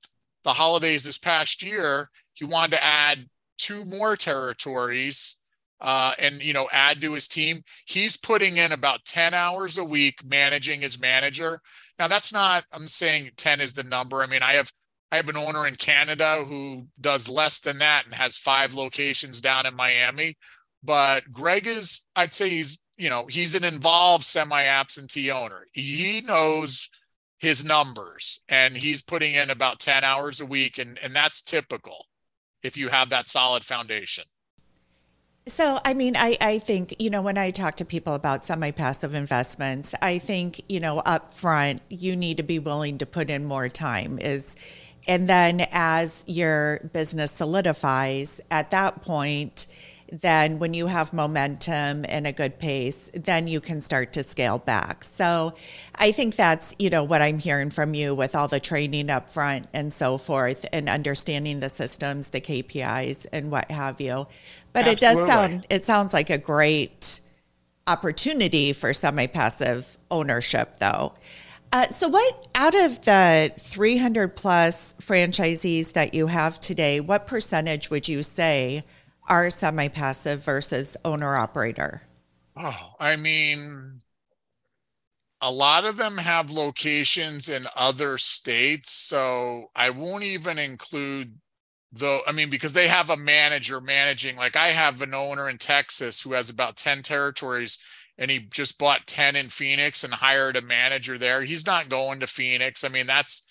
the 0.49 0.53
holidays 0.53 1.03
this 1.03 1.19
past 1.19 1.61
year, 1.61 2.09
he 2.33 2.43
wanted 2.43 2.71
to 2.71 2.83
add 2.83 3.27
two 3.59 3.85
more 3.85 4.15
territories 4.15 5.35
uh, 5.79 6.13
and 6.17 6.43
you 6.43 6.53
know 6.53 6.67
add 6.73 6.99
to 7.01 7.13
his 7.13 7.27
team. 7.27 7.61
He's 7.85 8.17
putting 8.17 8.57
in 8.57 8.71
about 8.71 9.05
10 9.05 9.35
hours 9.35 9.77
a 9.77 9.83
week 9.83 10.25
managing 10.25 10.81
his 10.81 10.99
manager. 10.99 11.61
Now 11.99 12.07
that's 12.07 12.33
not 12.33 12.65
I'm 12.71 12.87
saying 12.87 13.29
10 13.37 13.61
is 13.61 13.75
the 13.75 13.83
number. 13.83 14.23
I 14.23 14.25
mean, 14.25 14.41
I 14.41 14.53
have 14.53 14.71
I 15.11 15.17
have 15.17 15.29
an 15.29 15.37
owner 15.37 15.67
in 15.67 15.75
Canada 15.75 16.43
who 16.47 16.87
does 16.99 17.29
less 17.29 17.59
than 17.59 17.77
that 17.77 18.05
and 18.05 18.15
has 18.15 18.35
five 18.35 18.73
locations 18.73 19.41
down 19.41 19.67
in 19.67 19.75
Miami. 19.75 20.35
But 20.83 21.31
Greg 21.31 21.67
is, 21.67 22.07
I'd 22.15 22.33
say 22.33 22.49
he's, 22.49 22.81
you 22.97 23.09
know, 23.09 23.27
he's 23.27 23.53
an 23.53 23.63
involved 23.63 24.23
semi 24.23 24.63
absentee 24.63 25.29
owner. 25.29 25.65
He 25.73 26.21
knows 26.21 26.89
his 27.39 27.63
numbers 27.65 28.41
and 28.49 28.75
he's 28.75 29.01
putting 29.01 29.33
in 29.33 29.49
about 29.49 29.79
10 29.79 30.03
hours 30.03 30.41
a 30.41 30.45
week. 30.45 30.77
And, 30.77 30.99
and 31.01 31.15
that's 31.15 31.41
typical 31.41 32.05
if 32.63 32.77
you 32.77 32.89
have 32.89 33.09
that 33.09 33.27
solid 33.27 33.63
foundation. 33.63 34.25
So, 35.47 35.79
I 35.83 35.95
mean, 35.95 36.15
I, 36.15 36.37
I 36.41 36.59
think, 36.59 36.95
you 36.99 37.09
know, 37.09 37.23
when 37.23 37.37
I 37.37 37.49
talk 37.49 37.75
to 37.77 37.85
people 37.85 38.13
about 38.13 38.45
semi 38.45 38.69
passive 38.71 39.15
investments, 39.15 39.95
I 40.01 40.19
think, 40.19 40.61
you 40.69 40.79
know, 40.79 40.99
up 40.99 41.33
front, 41.33 41.81
you 41.89 42.15
need 42.15 42.37
to 42.37 42.43
be 42.43 42.59
willing 42.59 42.99
to 42.99 43.05
put 43.05 43.29
in 43.29 43.45
more 43.45 43.67
time. 43.67 44.19
Is 44.19 44.55
and 45.07 45.27
then 45.27 45.65
as 45.71 46.23
your 46.27 46.81
business 46.93 47.31
solidifies 47.31 48.39
at 48.51 48.69
that 48.69 49.01
point, 49.01 49.65
then 50.11 50.59
when 50.59 50.73
you 50.73 50.87
have 50.87 51.13
momentum 51.13 52.05
and 52.07 52.25
a 52.25 52.31
good 52.31 52.59
pace, 52.59 53.11
then 53.13 53.47
you 53.47 53.61
can 53.61 53.81
start 53.81 54.13
to 54.13 54.23
scale 54.23 54.57
back. 54.57 55.03
So 55.03 55.53
I 55.95 56.11
think 56.11 56.35
that's, 56.35 56.75
you 56.79 56.89
know, 56.89 57.03
what 57.03 57.21
I'm 57.21 57.39
hearing 57.39 57.69
from 57.69 57.93
you 57.93 58.15
with 58.15 58.35
all 58.35 58.47
the 58.47 58.59
training 58.59 59.09
up 59.09 59.29
front 59.29 59.67
and 59.73 59.93
so 59.93 60.17
forth 60.17 60.65
and 60.73 60.89
understanding 60.89 61.59
the 61.59 61.69
systems, 61.69 62.29
the 62.29 62.41
KPIs 62.41 63.27
and 63.31 63.51
what 63.51 63.69
have 63.71 64.01
you. 64.01 64.27
But 64.73 64.87
Absolutely. 64.87 64.91
it 64.91 64.99
does 64.99 65.27
sound 65.27 65.67
it 65.69 65.85
sounds 65.85 66.13
like 66.13 66.29
a 66.29 66.37
great 66.37 67.21
opportunity 67.87 68.73
for 68.73 68.93
semi-passive 68.93 69.97
ownership 70.11 70.79
though. 70.79 71.13
Uh, 71.71 71.85
so, 71.85 72.07
what 72.07 72.47
out 72.55 72.73
of 72.73 73.01
the 73.05 73.51
300 73.59 74.35
plus 74.35 74.95
franchisees 74.99 75.93
that 75.93 76.15
you 76.15 76.25
have 76.25 76.59
today, 76.59 76.99
what 76.99 77.27
percentage 77.27 77.91
would 77.91 78.07
you 78.07 78.23
say 78.23 78.83
are 79.29 79.49
semi 79.49 79.87
passive 79.87 80.43
versus 80.43 80.97
owner 81.05 81.35
operator? 81.35 82.01
Oh, 82.55 82.93
I 82.99 83.15
mean, 83.15 84.01
a 85.41 85.51
lot 85.51 85.85
of 85.85 85.97
them 85.97 86.17
have 86.17 86.51
locations 86.51 87.47
in 87.47 87.65
other 87.75 88.17
states. 88.17 88.91
So, 88.91 89.71
I 89.75 89.89
won't 89.91 90.23
even 90.23 90.57
include 90.59 91.35
though 91.91 92.19
i 92.27 92.31
mean 92.31 92.51
because 92.51 92.73
they 92.73 92.87
have 92.87 93.09
a 93.09 93.17
manager 93.17 93.81
managing 93.81 94.35
like 94.35 94.55
i 94.55 94.67
have 94.67 95.01
an 95.01 95.15
owner 95.15 95.49
in 95.49 95.57
texas 95.57 96.21
who 96.21 96.33
has 96.33 96.47
about 96.47 96.77
10 96.77 97.01
territories 97.01 97.79
and 98.19 98.29
he 98.29 98.39
just 98.39 98.77
bought 98.77 99.07
10 99.07 99.37
in 99.37 99.47
Phoenix 99.47 100.03
and 100.03 100.13
hired 100.13 100.57
a 100.57 100.61
manager 100.61 101.17
there. 101.17 101.41
He's 101.41 101.65
not 101.65 101.89
going 101.89 102.19
to 102.19 102.27
Phoenix. 102.27 102.83
I 102.83 102.89
mean, 102.89 103.07
that's, 103.07 103.47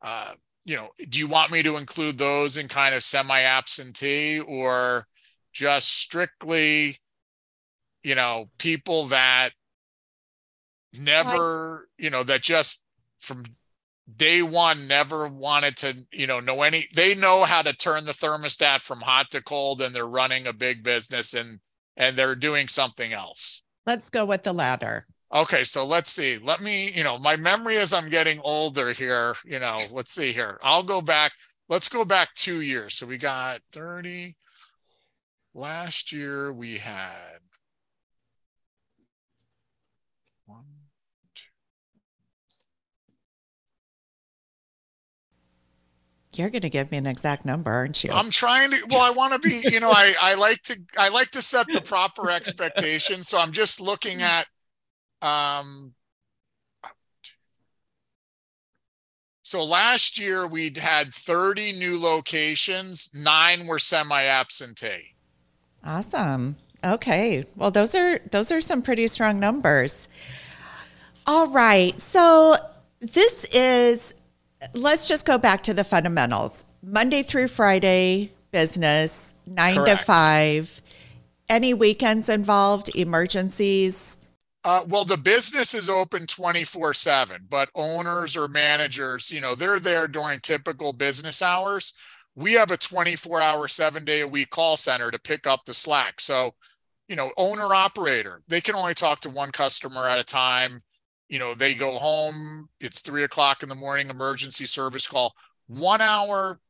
uh, 0.00 0.32
you 0.66 0.74
know, 0.74 0.88
do 1.08 1.20
you 1.20 1.28
want 1.28 1.52
me 1.52 1.62
to 1.62 1.76
include 1.76 2.18
those 2.18 2.56
in 2.56 2.66
kind 2.66 2.94
of 2.94 3.04
semi 3.04 3.40
absentee 3.40 4.40
or 4.40 5.06
just 5.52 5.88
strictly, 5.88 6.98
you 8.02 8.16
know, 8.16 8.50
people 8.58 9.06
that 9.06 9.50
never, 10.92 11.88
you 11.98 12.10
know, 12.10 12.24
that 12.24 12.42
just 12.42 12.84
from 13.20 13.44
day 14.16 14.42
one 14.42 14.88
never 14.88 15.28
wanted 15.28 15.76
to, 15.76 15.96
you 16.12 16.26
know, 16.26 16.40
know 16.40 16.62
any, 16.62 16.88
they 16.96 17.14
know 17.14 17.44
how 17.44 17.62
to 17.62 17.72
turn 17.72 18.04
the 18.04 18.12
thermostat 18.12 18.80
from 18.80 19.00
hot 19.00 19.30
to 19.30 19.40
cold 19.40 19.80
and 19.80 19.94
they're 19.94 20.04
running 20.04 20.48
a 20.48 20.52
big 20.52 20.82
business 20.82 21.32
and, 21.32 21.60
and 21.96 22.16
they're 22.16 22.34
doing 22.34 22.66
something 22.66 23.12
else. 23.12 23.62
Let's 23.86 24.10
go 24.10 24.24
with 24.24 24.42
the 24.42 24.52
latter. 24.52 25.06
Okay, 25.36 25.64
so 25.64 25.84
let's 25.84 26.10
see. 26.10 26.38
Let 26.38 26.62
me, 26.62 26.90
you 26.92 27.04
know, 27.04 27.18
my 27.18 27.36
memory 27.36 27.76
as 27.76 27.92
I'm 27.92 28.08
getting 28.08 28.40
older 28.40 28.94
here, 28.94 29.34
you 29.44 29.58
know, 29.58 29.78
let's 29.90 30.12
see 30.12 30.32
here. 30.32 30.58
I'll 30.62 30.82
go 30.82 31.02
back. 31.02 31.32
Let's 31.68 31.90
go 31.90 32.06
back 32.06 32.32
two 32.34 32.62
years. 32.62 32.94
So 32.94 33.04
we 33.04 33.18
got 33.18 33.60
30. 33.72 34.34
Last 35.52 36.10
year 36.10 36.54
we 36.54 36.78
had 36.78 37.40
one, 40.46 40.64
two 41.34 41.42
You're 46.40 46.48
going 46.48 46.62
to 46.62 46.70
give 46.70 46.90
me 46.90 46.96
an 46.96 47.06
exact 47.06 47.44
number, 47.44 47.70
aren't 47.70 48.02
you? 48.02 48.10
I'm 48.10 48.30
trying 48.30 48.70
to. 48.70 48.86
Well, 48.88 49.02
I 49.02 49.10
want 49.10 49.34
to 49.34 49.38
be. 49.46 49.60
You 49.70 49.80
know, 49.80 49.90
I 49.90 50.14
I 50.20 50.34
like 50.34 50.62
to 50.64 50.80
I 50.96 51.10
like 51.10 51.30
to 51.32 51.42
set 51.42 51.66
the 51.70 51.82
proper 51.82 52.30
expectations. 52.30 53.28
So 53.28 53.38
I'm 53.38 53.52
just 53.52 53.82
looking 53.82 54.22
at. 54.22 54.46
Um. 55.22 55.94
So 59.42 59.62
last 59.62 60.18
year 60.18 60.48
we'd 60.48 60.76
had 60.76 61.14
30 61.14 61.72
new 61.78 62.00
locations. 62.00 63.10
Nine 63.14 63.68
were 63.68 63.78
semi-absentee. 63.78 65.14
Awesome. 65.84 66.56
Okay. 66.84 67.44
Well, 67.54 67.70
those 67.70 67.94
are 67.94 68.18
those 68.30 68.50
are 68.50 68.60
some 68.60 68.82
pretty 68.82 69.06
strong 69.06 69.38
numbers. 69.38 70.08
All 71.28 71.46
right. 71.46 71.98
So 72.00 72.56
this 73.00 73.44
is 73.52 74.14
let's 74.74 75.06
just 75.06 75.26
go 75.26 75.38
back 75.38 75.62
to 75.62 75.74
the 75.74 75.84
fundamentals. 75.84 76.64
Monday 76.82 77.22
through 77.22 77.48
Friday 77.48 78.32
business, 78.50 79.34
nine 79.46 79.76
Correct. 79.76 80.00
to 80.00 80.04
five. 80.04 80.82
Any 81.48 81.74
weekends 81.74 82.28
involved, 82.28 82.90
emergencies? 82.96 84.18
Uh, 84.66 84.84
well, 84.88 85.04
the 85.04 85.16
business 85.16 85.74
is 85.74 85.88
open 85.88 86.26
24 86.26 86.92
7, 86.92 87.46
but 87.48 87.70
owners 87.76 88.36
or 88.36 88.48
managers, 88.48 89.30
you 89.30 89.40
know, 89.40 89.54
they're 89.54 89.78
there 89.78 90.08
during 90.08 90.40
typical 90.40 90.92
business 90.92 91.40
hours. 91.40 91.94
We 92.34 92.54
have 92.54 92.72
a 92.72 92.76
24 92.76 93.40
hour, 93.40 93.68
seven 93.68 94.04
day 94.04 94.22
a 94.22 94.28
week 94.28 94.50
call 94.50 94.76
center 94.76 95.12
to 95.12 95.20
pick 95.20 95.46
up 95.46 95.64
the 95.64 95.72
slack. 95.72 96.20
So, 96.20 96.50
you 97.06 97.14
know, 97.14 97.30
owner 97.36 97.72
operator, 97.72 98.42
they 98.48 98.60
can 98.60 98.74
only 98.74 98.94
talk 98.94 99.20
to 99.20 99.30
one 99.30 99.52
customer 99.52 100.08
at 100.08 100.18
a 100.18 100.24
time 100.24 100.82
you 101.28 101.38
know 101.38 101.54
they 101.54 101.74
go 101.74 101.98
home 101.98 102.68
it's 102.80 103.02
three 103.02 103.24
o'clock 103.24 103.62
in 103.62 103.68
the 103.68 103.74
morning 103.74 104.10
emergency 104.10 104.66
service 104.66 105.06
call 105.06 105.34
one 105.66 106.00
hour 106.00 106.60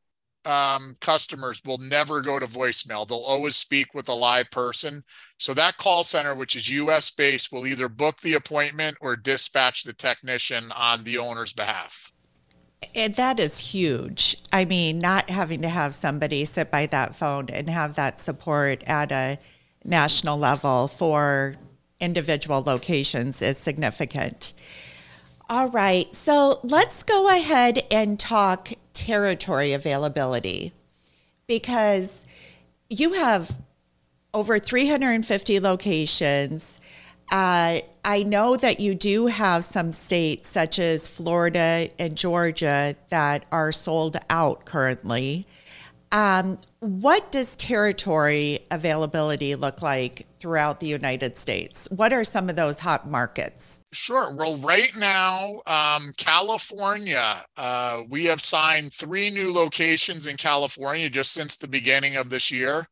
um, 0.47 0.95
customers 1.01 1.61
will 1.65 1.77
never 1.77 2.21
go 2.21 2.39
to 2.39 2.47
voicemail 2.47 3.07
they'll 3.07 3.17
always 3.17 3.55
speak 3.55 3.93
with 3.93 4.09
a 4.09 4.13
live 4.13 4.49
person 4.51 5.03
so 5.37 5.53
that 5.53 5.77
call 5.77 6.03
center 6.03 6.35
which 6.35 6.55
is 6.55 6.69
us 6.69 7.11
based 7.11 7.51
will 7.51 7.67
either 7.67 7.89
book 7.89 8.19
the 8.21 8.33
appointment 8.33 8.97
or 9.01 9.15
dispatch 9.15 9.83
the 9.83 9.93
technician 9.93 10.71
on 10.71 11.03
the 11.03 11.17
owner's 11.17 11.53
behalf 11.53 12.11
and 12.95 13.15
that 13.15 13.39
is 13.39 13.59
huge. 13.59 14.37
I 14.51 14.65
mean, 14.65 14.99
not 14.99 15.29
having 15.29 15.61
to 15.61 15.69
have 15.69 15.95
somebody 15.95 16.45
sit 16.45 16.71
by 16.71 16.85
that 16.87 17.15
phone 17.15 17.47
and 17.49 17.69
have 17.69 17.95
that 17.95 18.19
support 18.19 18.83
at 18.85 19.11
a 19.11 19.39
national 19.83 20.37
level 20.37 20.87
for 20.87 21.55
individual 21.99 22.61
locations 22.61 23.41
is 23.41 23.57
significant. 23.57 24.53
All 25.49 25.69
right, 25.69 26.13
so 26.15 26.59
let's 26.63 27.03
go 27.03 27.29
ahead 27.35 27.85
and 27.89 28.19
talk 28.19 28.71
territory 28.97 29.73
availability 29.73 30.73
because 31.47 32.25
you 32.89 33.13
have 33.13 33.55
over 34.33 34.59
350 34.59 35.59
locations. 35.59 36.81
Uh, 37.31 37.79
I 38.03 38.23
know 38.23 38.55
that 38.55 38.79
you 38.79 38.95
do 38.95 39.27
have 39.27 39.63
some 39.65 39.93
states 39.93 40.47
such 40.47 40.79
as 40.79 41.07
Florida 41.07 41.89
and 41.99 42.15
Georgia 42.17 42.95
that 43.09 43.45
are 43.51 43.71
sold 43.71 44.17
out 44.29 44.65
currently. 44.65 45.45
Um, 46.11 46.57
what 46.79 47.31
does 47.31 47.57
territory 47.57 48.59
availability 48.71 49.55
look 49.55 49.81
like 49.81 50.25
throughout 50.39 50.79
the 50.79 50.87
United 50.87 51.37
States? 51.37 51.87
What 51.91 52.13
are 52.13 52.23
some 52.23 52.49
of 52.49 52.55
those 52.55 52.79
hot 52.79 53.09
markets? 53.09 53.81
Sure. 53.91 54.33
Well, 54.33 54.57
right 54.57 54.95
now, 54.97 55.61
um, 55.65 56.13
California, 56.17 57.43
uh, 57.57 58.03
we 58.09 58.25
have 58.25 58.41
signed 58.41 58.93
three 58.93 59.29
new 59.29 59.51
locations 59.51 60.27
in 60.27 60.37
California 60.37 61.09
just 61.09 61.33
since 61.33 61.57
the 61.57 61.67
beginning 61.67 62.15
of 62.15 62.29
this 62.29 62.51
year. 62.51 62.87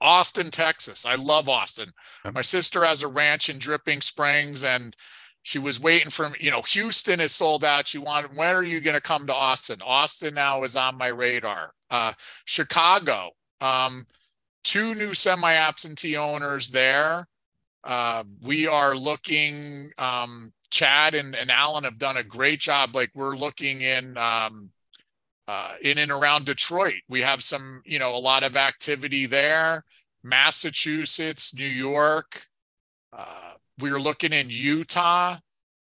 Austin, 0.00 0.50
Texas. 0.50 1.04
I 1.04 1.16
love 1.16 1.48
Austin. 1.48 1.92
My 2.32 2.42
sister 2.42 2.84
has 2.84 3.02
a 3.02 3.08
ranch 3.08 3.48
in 3.48 3.58
Dripping 3.58 4.00
Springs 4.00 4.64
and 4.64 4.94
she 5.42 5.58
was 5.60 5.78
waiting 5.78 6.10
for 6.10 6.32
you 6.40 6.50
know 6.50 6.60
houston 6.62 7.20
is 7.20 7.30
sold 7.30 7.62
out 7.62 7.86
she 7.86 7.98
wanted 7.98 8.36
when 8.36 8.52
are 8.52 8.64
you 8.64 8.80
going 8.80 8.96
to 8.96 9.00
come 9.00 9.28
to 9.28 9.32
austin 9.32 9.80
austin 9.80 10.34
now 10.34 10.64
is 10.64 10.74
on 10.74 10.98
my 10.98 11.06
radar 11.06 11.72
uh, 11.90 12.12
chicago 12.44 13.30
um, 13.60 14.06
two 14.64 14.94
new 14.94 15.14
semi 15.14 15.52
absentee 15.54 16.16
owners 16.16 16.70
there 16.70 17.26
Uh, 17.84 18.24
we 18.42 18.66
are 18.66 18.94
looking. 18.96 19.90
Um, 19.98 20.52
Chad 20.70 21.14
and, 21.14 21.36
and 21.36 21.50
Allan 21.50 21.84
have 21.84 21.98
done 21.98 22.16
a 22.18 22.24
great 22.24 22.60
job. 22.60 22.94
Like 22.96 23.10
we're 23.14 23.36
looking 23.36 23.82
in 23.82 24.18
um, 24.18 24.70
uh, 25.48 25.74
in 25.82 25.98
and 25.98 26.10
around 26.10 26.46
Detroit. 26.46 27.00
We 27.08 27.22
have 27.22 27.42
some, 27.42 27.82
you 27.84 27.98
know, 27.98 28.14
a 28.16 28.18
lot 28.18 28.42
of 28.42 28.56
activity 28.56 29.26
there. 29.26 29.84
Massachusetts, 30.22 31.54
New 31.54 31.64
York. 31.66 32.46
Uh, 33.12 33.54
we 33.78 33.90
are 33.90 34.00
looking 34.00 34.32
in 34.32 34.48
Utah 34.50 35.36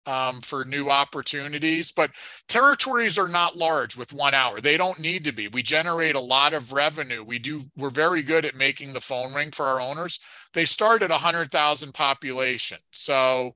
um, 0.05 0.41
for 0.41 0.65
new 0.65 0.89
opportunities, 0.89 1.91
but 1.91 2.11
territories 2.47 3.17
are 3.17 3.27
not 3.27 3.55
large 3.55 3.97
with 3.97 4.13
one 4.13 4.33
hour. 4.33 4.61
They 4.61 4.77
don't 4.77 4.99
need 4.99 5.23
to 5.25 5.31
be. 5.31 5.47
We 5.47 5.63
generate 5.63 6.15
a 6.15 6.19
lot 6.19 6.53
of 6.53 6.73
revenue. 6.73 7.23
We 7.23 7.39
do. 7.39 7.61
We're 7.77 7.89
very 7.89 8.21
good 8.21 8.45
at 8.45 8.55
making 8.55 8.93
the 8.93 9.01
phone 9.01 9.33
ring 9.33 9.51
for 9.51 9.65
our 9.65 9.81
owners. 9.81 10.19
They 10.53 10.65
start 10.65 11.01
at 11.01 11.11
a 11.11 11.17
hundred 11.17 11.51
thousand 11.51 11.93
population, 11.93 12.77
so 12.91 13.55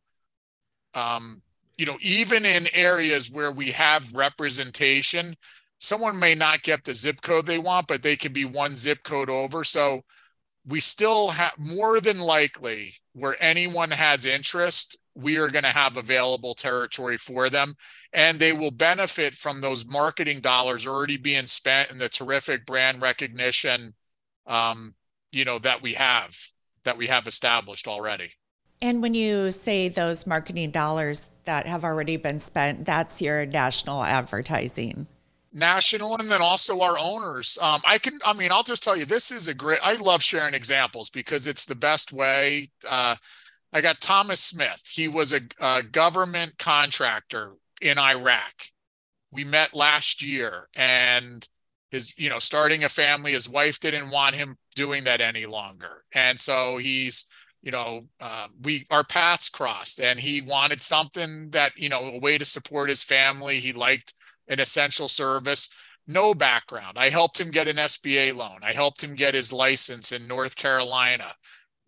um, 0.94 1.42
you 1.78 1.86
know, 1.86 1.98
even 2.02 2.46
in 2.46 2.68
areas 2.74 3.32
where 3.32 3.52
we 3.52 3.72
have 3.72 4.14
representation, 4.14 5.36
someone 5.80 6.20
may 6.20 6.36
not 6.36 6.64
get 6.64 6.84
the 6.84 6.94
zip 6.94 7.22
code 7.22 7.46
they 7.46 7.58
want, 7.58 7.88
but 7.88 8.04
they 8.04 8.18
can 8.18 8.34
be 8.34 8.46
one 8.46 8.76
zip 8.76 9.02
code 9.04 9.30
over. 9.30 9.64
So 9.64 10.02
we 10.68 10.82
still 10.82 11.30
have 11.30 11.54
more 11.58 12.02
than 12.02 12.20
likely 12.20 12.94
where 13.14 13.36
anyone 13.40 13.92
has 13.92 14.26
interest, 14.26 14.98
we 15.22 15.38
are 15.38 15.50
going 15.50 15.64
to 15.64 15.70
have 15.70 15.98
available 15.98 16.54
territory 16.54 17.18
for 17.18 17.50
them. 17.50 17.76
And 18.14 18.40
they 18.40 18.54
will 18.54 18.72
benefit 18.72 19.34
from 19.34 19.62
those 19.62 19.86
marketing 19.86 20.40
dollars 20.40 20.88
already 20.88 21.18
being 21.18 21.46
spent 21.46 21.92
and 21.92 22.00
the 22.00 22.10
terrific 22.10 22.66
brand 22.66 23.02
recognition, 23.02 23.94
um, 24.48 24.96
you 25.32 25.46
know, 25.46 25.60
that 25.60 25.82
we 25.82 25.94
have, 25.94 26.36
that 26.84 26.98
we 26.98 27.08
have 27.08 27.28
established 27.28 27.88
already. 27.88 28.32
And 28.82 29.02
when 29.02 29.14
you 29.14 29.52
say 29.52 29.90
those 29.90 30.26
marketing 30.26 30.72
dollars 30.72 31.30
that 31.44 31.68
have 31.68 31.84
already 31.84 32.18
been 32.18 32.40
spent, 32.40 32.86
that's 32.86 33.22
your 33.22 33.46
national 33.46 34.04
advertising 34.04 35.08
national 35.52 36.16
and 36.18 36.30
then 36.30 36.42
also 36.42 36.82
our 36.82 36.98
owners 37.00 37.58
um, 37.62 37.82
i 37.84 37.98
can 37.98 38.20
i 38.24 38.34
mean 38.34 38.52
i'll 38.52 38.64
just 38.64 38.84
tell 38.84 38.96
you 38.96 39.06
this 39.06 39.32
is 39.32 39.48
a 39.48 39.54
great 39.54 39.80
i 39.84 39.94
love 39.96 40.22
sharing 40.22 40.54
examples 40.54 41.10
because 41.10 41.48
it's 41.48 41.66
the 41.66 41.76
best 41.76 42.14
way 42.14 42.70
uh, 42.90 43.16
i 43.74 43.82
got 43.82 44.02
thomas 44.02 44.40
smith 44.40 44.82
he 44.92 45.08
was 45.08 45.34
a, 45.34 45.42
a, 45.60 45.84
government 45.84 46.54
contractor 46.58 47.54
in 47.82 47.98
iraq 47.98 48.54
we 49.32 49.44
met 49.44 49.74
last 49.74 50.24
year 50.24 50.68
and 50.76 51.48
his 51.92 52.18
you 52.18 52.30
know 52.30 52.40
starting 52.40 52.84
a 52.84 52.90
family 52.90 53.32
his 53.32 53.50
wife 53.50 53.80
didn't 53.80 54.10
want 54.10 54.36
him 54.36 54.58
doing 54.76 55.04
that 55.04 55.22
any 55.22 55.46
longer 55.46 56.04
and 56.14 56.40
so 56.40 56.78
he's 56.78 57.26
you 57.62 57.72
know 57.72 58.06
uh, 58.22 58.48
we 58.64 58.86
our 58.90 59.04
paths 59.04 59.50
crossed 59.50 60.00
and 60.00 60.20
he 60.20 60.42
wanted 60.42 60.82
something 60.82 61.50
that 61.50 61.74
you 61.78 61.90
know 61.90 62.12
a 62.12 62.20
way 62.20 62.38
to 62.38 62.46
support 62.46 62.90
his 62.90 63.04
family 63.04 63.60
he 63.60 63.74
liked 63.74 64.14
an 64.50 64.60
essential 64.60 65.08
service, 65.08 65.70
no 66.08 66.34
background. 66.34 66.98
I 66.98 67.10
helped 67.10 67.40
him 67.40 67.52
get 67.52 67.68
an 67.68 67.78
SBA 67.78 68.36
loan. 68.36 68.58
I 68.64 68.74
helped 68.74 69.04
him 69.04 69.16
get 69.16 69.36
his 69.36 69.54
license 69.54 70.12
in 70.12 70.28
North 70.28 70.56
Carolina. 70.56 71.26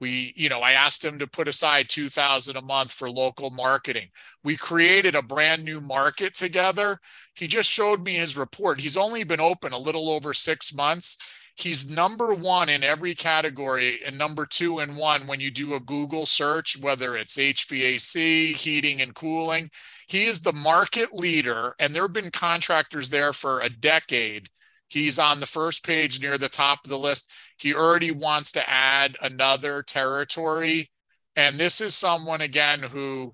We, 0.01 0.33
you 0.35 0.49
know, 0.49 0.59
I 0.59 0.71
asked 0.73 1.05
him 1.05 1.17
to 1.19 1.27
put 1.27 1.47
aside 1.47 1.87
2000 1.87 2.57
a 2.57 2.61
month 2.61 2.91
for 2.91 3.09
local 3.09 3.51
marketing. 3.51 4.09
We 4.43 4.57
created 4.57 5.15
a 5.15 5.21
brand 5.21 5.63
new 5.63 5.79
market 5.79 6.35
together. 6.35 6.97
He 7.35 7.47
just 7.47 7.69
showed 7.69 8.03
me 8.03 8.15
his 8.15 8.35
report. 8.35 8.81
He's 8.81 8.97
only 8.97 9.23
been 9.23 9.39
open 9.39 9.71
a 9.71 9.77
little 9.77 10.09
over 10.09 10.33
6 10.33 10.73
months. 10.73 11.17
He's 11.55 11.89
number 11.89 12.33
1 12.33 12.67
in 12.67 12.83
every 12.83 13.15
category 13.15 13.99
and 14.05 14.17
number 14.17 14.45
2 14.45 14.79
in 14.79 14.95
one 14.95 15.27
when 15.27 15.39
you 15.39 15.51
do 15.51 15.75
a 15.75 15.79
Google 15.79 16.25
search 16.25 16.77
whether 16.79 17.15
it's 17.15 17.37
HVAC, 17.37 18.55
heating 18.55 19.01
and 19.01 19.13
cooling 19.13 19.69
he 20.11 20.25
is 20.25 20.41
the 20.41 20.51
market 20.51 21.13
leader, 21.13 21.73
and 21.79 21.95
there 21.95 22.03
have 22.03 22.11
been 22.11 22.31
contractors 22.31 23.09
there 23.09 23.31
for 23.31 23.61
a 23.61 23.69
decade. 23.69 24.49
He's 24.91 25.17
on 25.17 25.39
the 25.39 25.45
first 25.45 25.85
page 25.85 26.21
near 26.21 26.37
the 26.37 26.49
top 26.49 26.79
of 26.83 26.89
the 26.89 26.99
list. 26.99 27.31
He 27.57 27.73
already 27.73 28.11
wants 28.11 28.51
to 28.53 28.69
add 28.69 29.15
another 29.21 29.83
territory. 29.83 30.91
And 31.35 31.57
this 31.57 31.79
is 31.79 31.95
someone, 31.95 32.41
again, 32.41 32.81
who 32.83 33.33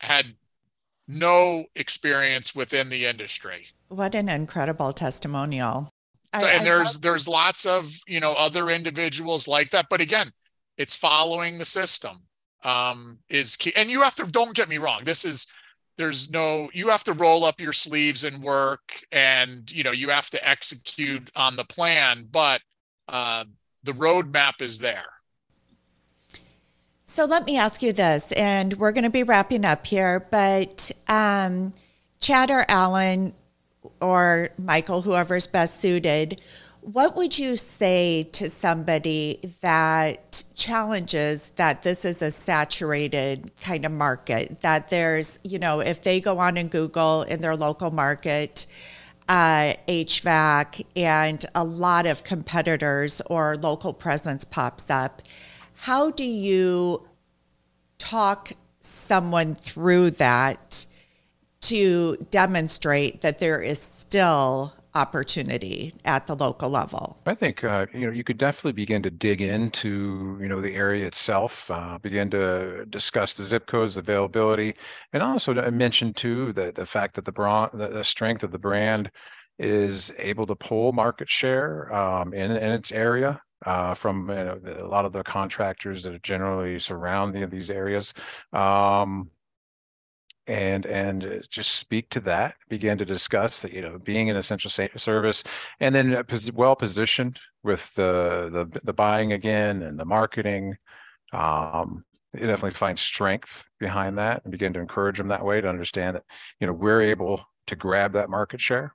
had 0.00 0.34
no 1.06 1.66
experience 1.74 2.54
within 2.54 2.88
the 2.88 3.04
industry. 3.04 3.66
What 3.88 4.14
an 4.14 4.28
incredible 4.28 4.92
testimonial. 4.92 5.90
So, 6.38 6.46
and 6.46 6.62
I, 6.62 6.64
there's 6.64 6.94
love- 6.94 7.02
there's 7.02 7.28
lots 7.28 7.66
of 7.66 7.94
you 8.08 8.18
know 8.18 8.32
other 8.32 8.70
individuals 8.70 9.46
like 9.46 9.70
that, 9.70 9.86
but 9.90 10.00
again, 10.00 10.32
it's 10.78 10.96
following 10.96 11.58
the 11.58 11.66
system 11.66 12.22
um, 12.64 13.18
is 13.28 13.56
key. 13.56 13.72
And 13.76 13.90
you 13.90 14.02
have 14.02 14.14
to, 14.16 14.24
don't 14.24 14.56
get 14.56 14.68
me 14.68 14.78
wrong, 14.78 15.02
this 15.04 15.24
is, 15.24 15.46
there's 15.96 16.30
no, 16.30 16.70
you 16.72 16.88
have 16.88 17.04
to 17.04 17.12
roll 17.12 17.44
up 17.44 17.60
your 17.60 17.72
sleeves 17.72 18.24
and 18.24 18.42
work 18.42 19.02
and, 19.12 19.70
you 19.70 19.82
know, 19.84 19.90
you 19.92 20.08
have 20.08 20.30
to 20.30 20.48
execute 20.48 21.30
on 21.36 21.56
the 21.56 21.64
plan, 21.64 22.26
but 22.30 22.60
uh, 23.08 23.44
the 23.84 23.92
roadmap 23.92 24.60
is 24.60 24.78
there. 24.78 25.04
So 27.04 27.26
let 27.26 27.44
me 27.44 27.58
ask 27.58 27.82
you 27.82 27.92
this, 27.92 28.32
and 28.32 28.72
we're 28.74 28.92
going 28.92 29.04
to 29.04 29.10
be 29.10 29.22
wrapping 29.22 29.66
up 29.66 29.86
here, 29.86 30.26
but 30.30 30.90
um, 31.08 31.72
Chad 32.20 32.50
or 32.50 32.64
Allan 32.68 33.34
or 34.00 34.48
Michael, 34.56 35.02
whoever's 35.02 35.46
best 35.46 35.78
suited, 35.78 36.40
what 36.82 37.14
would 37.14 37.38
you 37.38 37.56
say 37.56 38.24
to 38.32 38.50
somebody 38.50 39.38
that 39.60 40.42
challenges 40.56 41.50
that 41.50 41.84
this 41.84 42.04
is 42.04 42.22
a 42.22 42.30
saturated 42.30 43.52
kind 43.60 43.86
of 43.86 43.92
market? 43.92 44.60
That 44.62 44.90
there's, 44.90 45.38
you 45.44 45.60
know, 45.60 45.78
if 45.78 46.02
they 46.02 46.20
go 46.20 46.40
on 46.40 46.56
and 46.56 46.68
Google 46.68 47.22
in 47.22 47.40
their 47.40 47.54
local 47.54 47.92
market, 47.92 48.66
uh, 49.28 49.74
HVAC, 49.86 50.84
and 50.96 51.46
a 51.54 51.62
lot 51.62 52.04
of 52.04 52.24
competitors 52.24 53.22
or 53.26 53.56
local 53.56 53.94
presence 53.94 54.44
pops 54.44 54.90
up, 54.90 55.22
how 55.74 56.10
do 56.10 56.24
you 56.24 57.06
talk 57.98 58.54
someone 58.80 59.54
through 59.54 60.10
that 60.10 60.84
to 61.60 62.16
demonstrate 62.32 63.20
that 63.20 63.38
there 63.38 63.62
is 63.62 63.80
still 63.80 64.74
opportunity 64.94 65.94
at 66.04 66.26
the 66.26 66.34
local 66.34 66.68
level? 66.68 67.18
I 67.26 67.34
think 67.34 67.64
uh, 67.64 67.86
you 67.92 68.06
know 68.06 68.12
you 68.12 68.24
could 68.24 68.38
definitely 68.38 68.72
begin 68.72 69.02
to 69.02 69.10
dig 69.10 69.40
into 69.40 70.38
you 70.40 70.48
know 70.48 70.60
the 70.60 70.74
area 70.74 71.06
itself, 71.06 71.70
uh, 71.70 71.98
begin 71.98 72.30
to 72.30 72.84
discuss 72.86 73.34
the 73.34 73.44
zip 73.44 73.66
codes, 73.66 73.96
availability, 73.96 74.74
and 75.12 75.22
also 75.22 75.54
to 75.54 75.70
mention 75.70 76.12
too 76.14 76.52
the 76.52 76.72
the 76.74 76.86
fact 76.86 77.14
that 77.16 77.24
the 77.24 77.32
brand, 77.32 77.70
the 77.74 78.02
strength 78.04 78.42
of 78.42 78.52
the 78.52 78.58
brand 78.58 79.10
is 79.58 80.10
able 80.18 80.46
to 80.46 80.54
pull 80.54 80.92
market 80.92 81.28
share 81.28 81.92
um, 81.94 82.34
in 82.34 82.50
in 82.50 82.70
its 82.70 82.92
area. 82.92 83.40
Uh, 83.64 83.94
from 83.94 84.28
you 84.28 84.34
know, 84.34 84.58
a 84.80 84.88
lot 84.88 85.04
of 85.04 85.12
the 85.12 85.22
contractors 85.22 86.02
that 86.02 86.12
are 86.12 86.18
generally 86.24 86.80
surround 86.80 87.32
the, 87.32 87.46
these 87.46 87.70
areas, 87.70 88.12
um, 88.52 89.30
and 90.46 90.86
and 90.86 91.46
just 91.48 91.74
speak 91.74 92.08
to 92.10 92.20
that 92.20 92.54
begin 92.68 92.98
to 92.98 93.04
discuss 93.04 93.60
that 93.60 93.72
you 93.72 93.80
know 93.80 93.98
being 93.98 94.28
an 94.28 94.36
essential 94.36 94.70
service 94.96 95.44
and 95.80 95.94
then 95.94 96.14
uh, 96.16 96.22
well 96.54 96.74
positioned 96.74 97.38
with 97.62 97.80
the 97.94 98.50
the, 98.52 98.80
the 98.84 98.92
buying 98.92 99.32
again 99.32 99.82
and 99.82 99.98
the 99.98 100.04
marketing 100.04 100.76
um, 101.32 102.04
you 102.34 102.40
definitely 102.40 102.72
find 102.72 102.98
strength 102.98 103.64
behind 103.78 104.18
that 104.18 104.42
and 104.44 104.50
begin 104.50 104.72
to 104.72 104.80
encourage 104.80 105.18
them 105.18 105.28
that 105.28 105.44
way 105.44 105.60
to 105.60 105.68
understand 105.68 106.16
that 106.16 106.24
you 106.58 106.66
know 106.66 106.72
we're 106.72 107.02
able 107.02 107.40
to 107.66 107.76
grab 107.76 108.12
that 108.12 108.28
market 108.28 108.60
share 108.60 108.94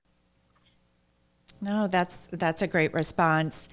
no 1.62 1.88
that's 1.88 2.28
that's 2.34 2.62
a 2.62 2.68
great 2.68 2.94
response 2.94 3.70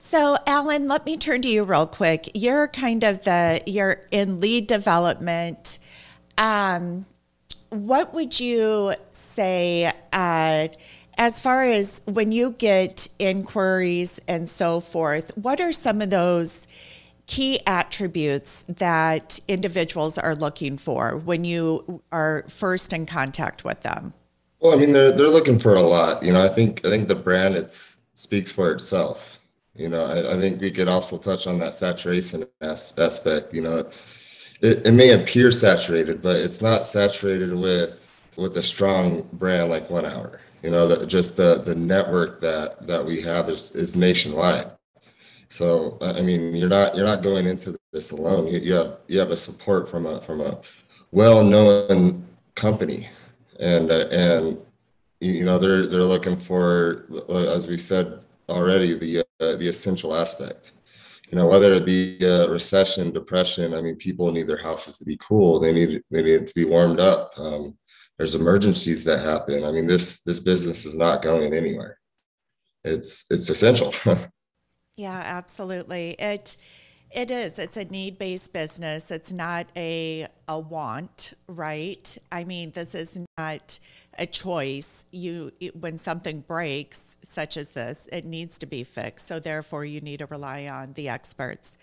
so, 0.00 0.36
Allan, 0.46 0.86
let 0.86 1.04
me 1.04 1.16
turn 1.16 1.42
to 1.42 1.48
you 1.48 1.64
real 1.64 1.86
quick. 1.86 2.30
You're 2.32 2.68
kind 2.68 3.02
of 3.02 3.24
the 3.24 3.60
you're 3.66 4.02
in 4.12 4.38
lead 4.38 4.68
development 4.68 5.80
um, 6.38 7.04
what 7.70 8.14
would 8.14 8.40
you 8.40 8.94
say 9.12 9.92
uh, 10.12 10.68
as 11.18 11.40
far 11.40 11.64
as 11.64 12.00
when 12.06 12.32
you 12.32 12.54
get 12.58 13.08
inquiries 13.18 14.20
and 14.26 14.48
so 14.48 14.80
forth? 14.80 15.36
What 15.36 15.60
are 15.60 15.72
some 15.72 16.00
of 16.00 16.10
those 16.10 16.66
key 17.26 17.60
attributes 17.66 18.62
that 18.62 19.38
individuals 19.48 20.16
are 20.16 20.34
looking 20.34 20.78
for 20.78 21.16
when 21.16 21.44
you 21.44 22.00
are 22.10 22.44
first 22.48 22.94
in 22.94 23.04
contact 23.04 23.64
with 23.64 23.82
them? 23.82 24.14
Well, 24.60 24.72
I 24.72 24.76
mean, 24.76 24.92
they're 24.92 25.12
they're 25.12 25.28
looking 25.28 25.58
for 25.58 25.74
a 25.74 25.82
lot. 25.82 26.22
You 26.22 26.32
know, 26.32 26.44
I 26.44 26.48
think 26.48 26.84
I 26.84 26.88
think 26.88 27.06
the 27.06 27.14
brand 27.14 27.54
it 27.54 27.70
speaks 27.70 28.50
for 28.50 28.72
itself. 28.72 29.38
You 29.74 29.88
know, 29.88 30.06
I, 30.06 30.34
I 30.34 30.40
think 30.40 30.60
we 30.60 30.70
could 30.72 30.88
also 30.88 31.18
touch 31.18 31.46
on 31.46 31.58
that 31.60 31.74
saturation 31.74 32.44
aspect. 32.60 33.54
You 33.54 33.62
know 33.62 33.88
it, 34.60 34.86
it 34.86 34.92
may 34.92 35.10
appear 35.10 35.52
saturated, 35.52 36.22
but 36.22 36.36
it's 36.36 36.60
not 36.60 36.86
saturated 36.86 37.54
with 37.54 38.04
with 38.36 38.56
a 38.56 38.62
strong 38.62 39.28
brand 39.32 39.68
like 39.68 39.90
One 39.90 40.06
Hour. 40.06 40.40
You 40.62 40.70
know, 40.70 40.88
that 40.88 41.06
just 41.06 41.36
the 41.36 41.62
the 41.62 41.74
network 41.74 42.40
that 42.40 42.86
that 42.86 43.04
we 43.04 43.20
have 43.22 43.48
is 43.48 43.70
is 43.72 43.96
nationwide, 43.96 44.70
So 45.48 45.98
I 46.00 46.20
mean, 46.22 46.54
you're 46.54 46.68
not 46.68 46.96
you're 46.96 47.06
not 47.06 47.22
going 47.22 47.46
into 47.46 47.78
this 47.92 48.10
alone. 48.10 48.48
You, 48.48 48.58
you 48.58 48.74
have 48.74 48.98
you 49.08 49.18
have 49.18 49.30
a 49.30 49.36
support 49.36 49.88
from 49.88 50.06
a 50.06 50.20
from 50.22 50.40
a 50.40 50.60
well-known 51.12 52.24
company, 52.54 53.08
and 53.60 53.90
uh, 53.90 54.08
and 54.10 54.58
you 55.20 55.44
know 55.44 55.58
they're 55.58 55.86
they're 55.86 56.04
looking 56.04 56.36
for, 56.36 57.06
as 57.30 57.68
we 57.68 57.76
said 57.76 58.20
already, 58.48 58.94
the 58.98 59.20
uh, 59.40 59.56
the 59.56 59.68
essential 59.68 60.14
aspect. 60.14 60.72
You 61.30 61.36
know, 61.36 61.46
whether 61.46 61.74
it 61.74 61.84
be 61.84 62.24
a 62.24 62.48
recession, 62.48 63.12
depression. 63.12 63.74
I 63.74 63.82
mean, 63.82 63.96
people 63.96 64.32
need 64.32 64.46
their 64.46 64.62
houses 64.62 64.98
to 64.98 65.04
be 65.04 65.18
cool. 65.18 65.60
They 65.60 65.72
need 65.72 66.02
they 66.10 66.22
need 66.22 66.42
it 66.42 66.46
to 66.46 66.54
be 66.54 66.64
warmed 66.64 67.00
up. 67.00 67.32
Um, 67.36 67.76
there's 68.16 68.34
emergencies 68.34 69.04
that 69.04 69.20
happen. 69.20 69.64
I 69.64 69.70
mean, 69.70 69.86
this 69.86 70.22
this 70.22 70.40
business 70.40 70.86
is 70.86 70.96
not 70.96 71.22
going 71.22 71.54
anywhere. 71.54 71.98
It's 72.84 73.26
it's 73.30 73.48
essential. 73.50 73.92
yeah, 74.96 75.22
absolutely. 75.24 76.16
It 76.18 76.56
it 77.10 77.30
is. 77.30 77.58
It's 77.58 77.76
a 77.76 77.84
need 77.84 78.18
based 78.18 78.52
business. 78.52 79.10
It's 79.10 79.32
not 79.32 79.66
a 79.76 80.26
a 80.46 80.58
want, 80.58 81.34
right? 81.46 82.18
I 82.30 82.44
mean, 82.44 82.70
this 82.72 82.94
is 82.94 83.18
not 83.36 83.80
a 84.18 84.26
choice. 84.26 85.06
You 85.10 85.52
it, 85.60 85.76
when 85.76 85.98
something 85.98 86.40
breaks, 86.40 87.16
such 87.22 87.56
as 87.56 87.72
this, 87.72 88.08
it 88.12 88.24
needs 88.24 88.58
to 88.58 88.66
be 88.66 88.84
fixed. 88.84 89.26
So 89.26 89.40
therefore, 89.40 89.84
you 89.84 90.00
need 90.00 90.18
to 90.18 90.26
rely 90.26 90.66
on 90.66 90.92
the 90.94 91.08
experts. 91.08 91.78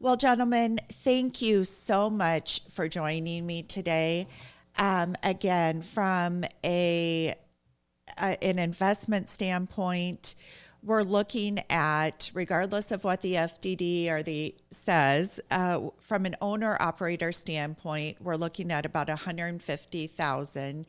Well, 0.00 0.16
gentlemen, 0.16 0.80
thank 0.90 1.40
you 1.40 1.64
so 1.64 2.10
much 2.10 2.62
for 2.68 2.88
joining 2.88 3.46
me 3.46 3.62
today 3.62 4.26
um, 4.78 5.16
again, 5.22 5.82
from 5.82 6.44
a, 6.64 7.34
a, 8.18 8.44
an 8.44 8.58
investment 8.58 9.28
standpoint, 9.28 10.34
we're 10.84 11.02
looking 11.02 11.58
at, 11.70 12.30
regardless 12.34 12.92
of 12.92 13.02
what 13.04 13.22
the 13.22 13.32
FDD 13.34 14.10
or 14.10 14.22
the 14.22 14.54
says, 14.70 15.40
uh, 15.50 15.88
from 15.98 16.26
an 16.26 16.36
owner 16.42 16.76
operator 16.78 17.32
standpoint, 17.32 18.18
we're 18.20 18.36
looking 18.36 18.70
at 18.70 18.84
about 18.84 19.08
150,000 19.08 20.86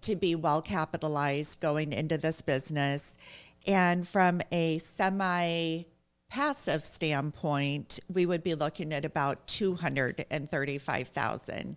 to 0.00 0.16
be 0.16 0.34
well 0.34 0.62
capitalized 0.62 1.60
going 1.60 1.92
into 1.92 2.16
this 2.16 2.40
business. 2.40 3.18
And 3.66 4.08
from 4.08 4.40
a 4.50 4.78
semi 4.78 5.82
passive 6.30 6.82
standpoint, 6.84 8.00
we 8.12 8.26
would 8.26 8.42
be 8.42 8.54
looking 8.54 8.92
at 8.94 9.04
about 9.04 9.46
235,000. 9.46 11.76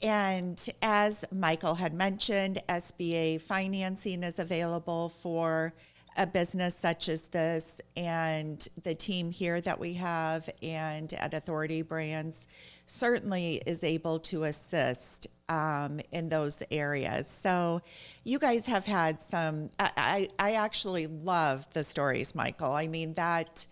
And 0.00 0.68
as 0.80 1.24
Michael 1.32 1.74
had 1.74 1.92
mentioned, 1.94 2.62
SBA 2.68 3.40
financing 3.40 4.22
is 4.22 4.38
available 4.38 5.08
for 5.08 5.74
a 6.18 6.26
business 6.26 6.74
such 6.74 7.08
as 7.08 7.28
this. 7.28 7.80
And 7.96 8.66
the 8.82 8.94
team 8.94 9.30
here 9.30 9.60
that 9.62 9.80
we 9.80 9.94
have 9.94 10.50
and 10.62 11.10
at 11.14 11.32
Authority 11.32 11.80
Brands 11.82 12.46
certainly 12.86 13.62
is 13.64 13.84
able 13.84 14.18
to 14.18 14.44
assist 14.44 15.28
um, 15.48 16.00
in 16.12 16.28
those 16.28 16.62
areas. 16.70 17.28
So 17.28 17.80
you 18.24 18.38
guys 18.38 18.66
have 18.66 18.84
had 18.84 19.22
some, 19.22 19.70
I, 19.78 20.28
I, 20.38 20.52
actually 20.52 21.06
love 21.06 21.72
the 21.72 21.82
stories, 21.82 22.34
Michael. 22.34 22.72
I 22.72 22.86
mean, 22.86 23.14
that, 23.14 23.66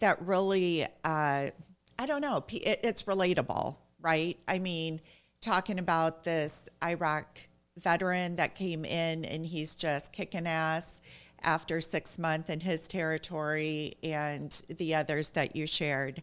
that 0.00 0.20
really, 0.22 0.84
uh, 0.84 0.86
I 1.04 2.06
don't 2.06 2.20
know, 2.20 2.44
it's 2.50 3.04
relatable, 3.04 3.76
right? 4.00 4.38
I 4.48 4.58
mean, 4.58 5.00
talking 5.40 5.78
about 5.78 6.24
this 6.24 6.68
Iraq 6.82 7.46
veteran 7.76 8.36
that 8.36 8.54
came 8.54 8.84
in 8.84 9.24
and 9.24 9.46
he's 9.46 9.74
just 9.74 10.12
kicking 10.12 10.46
ass 10.46 11.00
after 11.42 11.80
six 11.80 12.18
months 12.18 12.50
in 12.50 12.60
his 12.60 12.86
territory 12.88 13.94
and 14.02 14.62
the 14.68 14.94
others 14.94 15.30
that 15.30 15.56
you 15.56 15.66
shared. 15.66 16.22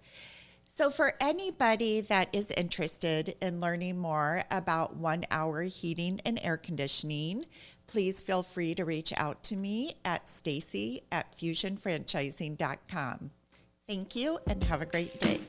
So, 0.68 0.92
for 0.92 1.16
anybody 1.20 2.02
that 2.02 2.30
is 2.34 2.52
interested 2.52 3.36
in 3.42 3.60
learning 3.60 3.98
more 3.98 4.44
about 4.52 4.96
one 4.96 5.24
hour 5.32 5.64
heating 5.64 6.22
and 6.24 6.40
air 6.44 6.58
conditioning, 6.58 7.46
please 7.88 8.22
feel 8.22 8.44
free 8.44 8.76
to 8.76 8.86
reach 8.86 9.12
out 9.18 9.42
to 9.46 9.56
me 9.56 9.94
at 10.06 10.28
stacie 10.28 11.02
at 11.12 11.32
fusionfranchising.com. 11.32 13.32
Thank 13.88 14.16
you 14.16 14.38
and 14.48 14.64
have 14.66 14.82
a 14.82 14.86
great 14.86 15.20
day. 15.20 15.40